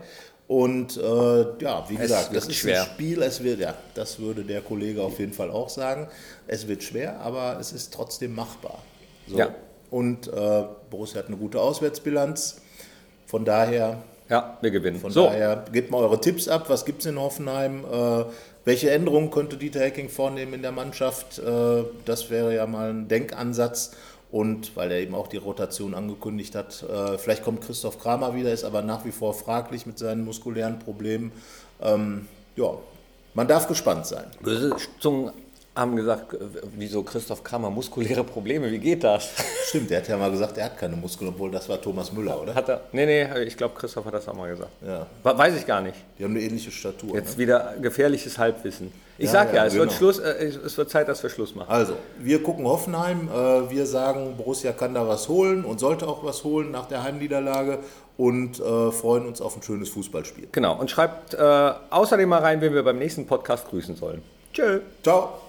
Und 0.47 0.97
äh, 0.97 1.61
ja, 1.61 1.85
wie 1.89 1.95
gesagt, 1.95 2.35
das 2.35 2.47
ist 2.47 2.55
schwer. 2.55 2.81
ein 2.81 2.87
Spiel. 2.87 3.21
Es 3.21 3.43
wird, 3.43 3.59
ja, 3.59 3.75
das 3.93 4.19
würde 4.19 4.43
der 4.43 4.61
Kollege 4.61 5.03
auf 5.03 5.19
jeden 5.19 5.31
Fall 5.33 5.51
auch 5.51 5.69
sagen. 5.69 6.07
Es 6.47 6.67
wird 6.67 6.83
schwer, 6.83 7.19
aber 7.21 7.57
es 7.59 7.71
ist 7.71 7.93
trotzdem 7.93 8.33
machbar. 8.33 8.79
So. 9.27 9.37
Ja. 9.37 9.49
Und 9.91 10.27
äh, 10.27 10.63
Borussia 10.89 11.19
hat 11.19 11.27
eine 11.27 11.37
gute 11.37 11.59
Auswärtsbilanz. 11.59 12.61
Von 13.25 13.45
daher 13.45 14.01
Ja, 14.29 14.57
wir 14.61 14.71
gewinnen. 14.71 14.99
Von 14.99 15.11
so, 15.11 15.25
daher 15.25 15.65
gebt 15.71 15.91
mal 15.91 15.97
eure 15.97 16.19
Tipps 16.21 16.47
ab. 16.47 16.69
Was 16.69 16.85
gibt 16.85 17.01
es 17.01 17.05
in 17.07 17.19
Hoffenheim? 17.19 17.85
Äh, 17.85 18.25
welche 18.65 18.91
Änderungen 18.91 19.31
könnte 19.31 19.57
Dieter 19.57 19.79
Hecking 19.79 20.09
vornehmen 20.09 20.53
in 20.53 20.61
der 20.61 20.71
Mannschaft? 20.71 21.39
Äh, 21.39 21.83
das 22.05 22.29
wäre 22.29 22.55
ja 22.55 22.67
mal 22.67 22.91
ein 22.91 23.07
Denkansatz. 23.07 23.91
Und 24.31 24.75
weil 24.75 24.91
er 24.91 24.99
eben 24.99 25.15
auch 25.15 25.27
die 25.27 25.37
Rotation 25.37 25.95
angekündigt 25.95 26.53
hat, 26.53 26.83
äh, 26.83 27.17
vielleicht 27.17 27.43
kommt 27.43 27.61
Christoph 27.61 27.97
Kramer 27.99 28.35
wieder, 28.35 28.53
ist 28.53 28.63
aber 28.63 28.83
nach 28.83 29.03
wie 29.05 29.11
vor 29.11 29.33
fraglich 29.33 29.87
mit 29.87 29.97
seinen 29.97 30.23
muskulären 30.23 30.77
Problemen. 30.77 31.31
Ähm, 31.81 32.27
ja, 32.55 32.73
man 33.33 33.47
darf 33.47 33.67
gespannt 33.67 34.05
sein. 34.05 34.25
böse 34.41 34.75
Zungen 34.99 35.31
haben 35.75 35.95
gesagt, 35.95 36.33
äh, 36.33 36.37
wieso 36.75 37.03
Christoph 37.03 37.43
Kramer 37.43 37.69
muskuläre 37.69 38.23
Probleme, 38.23 38.69
wie 38.71 38.79
geht 38.79 39.03
das? 39.03 39.29
Stimmt, 39.67 39.89
der 39.89 39.99
hat 39.99 40.07
ja 40.07 40.17
mal 40.17 40.29
gesagt, 40.31 40.57
er 40.57 40.65
hat 40.65 40.77
keine 40.77 40.95
Muskeln, 40.95 41.29
obwohl 41.29 41.51
das 41.51 41.69
war 41.69 41.79
Thomas 41.81 42.11
Müller, 42.11 42.41
oder? 42.41 42.53
Hat 42.55 42.67
er? 42.69 42.81
Nee, 42.91 43.05
nee, 43.05 43.43
ich 43.43 43.55
glaube, 43.55 43.75
Christoph 43.77 44.03
hat 44.05 44.13
das 44.13 44.27
auch 44.27 44.33
mal 44.33 44.49
gesagt. 44.49 44.71
Ja, 44.85 45.05
We- 45.23 45.37
Weiß 45.37 45.55
ich 45.55 45.65
gar 45.65 45.79
nicht. 45.81 45.95
die 46.17 46.23
haben 46.23 46.31
eine 46.31 46.41
ähnliche 46.41 46.71
Statur. 46.71 47.15
Jetzt 47.15 47.37
Ne? 47.37 47.43
wieder 47.43 47.75
gefährliches 47.81 48.37
Halbwissen. 48.37 48.91
Ich 49.17 49.25
Ja, 49.25 49.31
sag 49.31 49.49
ja, 49.49 49.55
ja, 49.57 49.65
es, 49.65 49.73
wird 49.75 49.89
genau. 49.89 49.97
Schluss, 49.97 50.19
äh, 50.19 50.45
es 50.65 50.77
wird 50.77 50.89
Zeit, 50.89 51.07
dass 51.07 51.21
wir 51.23 51.29
Schluss 51.29 51.53
machen. 51.55 51.69
Also, 51.69 51.93
wir 52.19 52.41
gucken 52.43 52.65
Hoffenheim. 52.65 53.27
Äh, 53.29 53.69
wir 53.69 53.85
sagen, 53.85 54.35
Borussia 54.37 54.71
kann 54.71 54.93
da 54.93 55.07
was 55.07 55.27
holen 55.29 55.63
und 55.65 55.79
sollte 55.79 56.07
auch 56.07 56.23
was 56.23 56.43
holen 56.43 56.71
nach 56.71 56.87
der 56.87 57.03
Heimniederlage 57.03 57.79
und 58.17 58.59
äh, 58.59 58.91
freuen 58.91 59.27
uns 59.27 59.39
auf 59.41 59.55
ein 59.55 59.61
schönes 59.63 59.89
Fußballspiel. 59.89 60.47
Genau, 60.51 60.77
und 60.79 60.89
schreibt 60.89 61.33
äh, 61.35 61.71
außerdem 61.89 62.27
mal 62.27 62.39
rein, 62.41 62.59
wen 62.61 62.73
wir 62.73 62.83
beim 62.83 62.97
nächsten 62.97 63.25
Podcast 63.27 63.67
grüßen 63.69 63.95
sollen. 63.95 64.23
Tschö. 64.53 64.79
Ciao! 65.03 65.48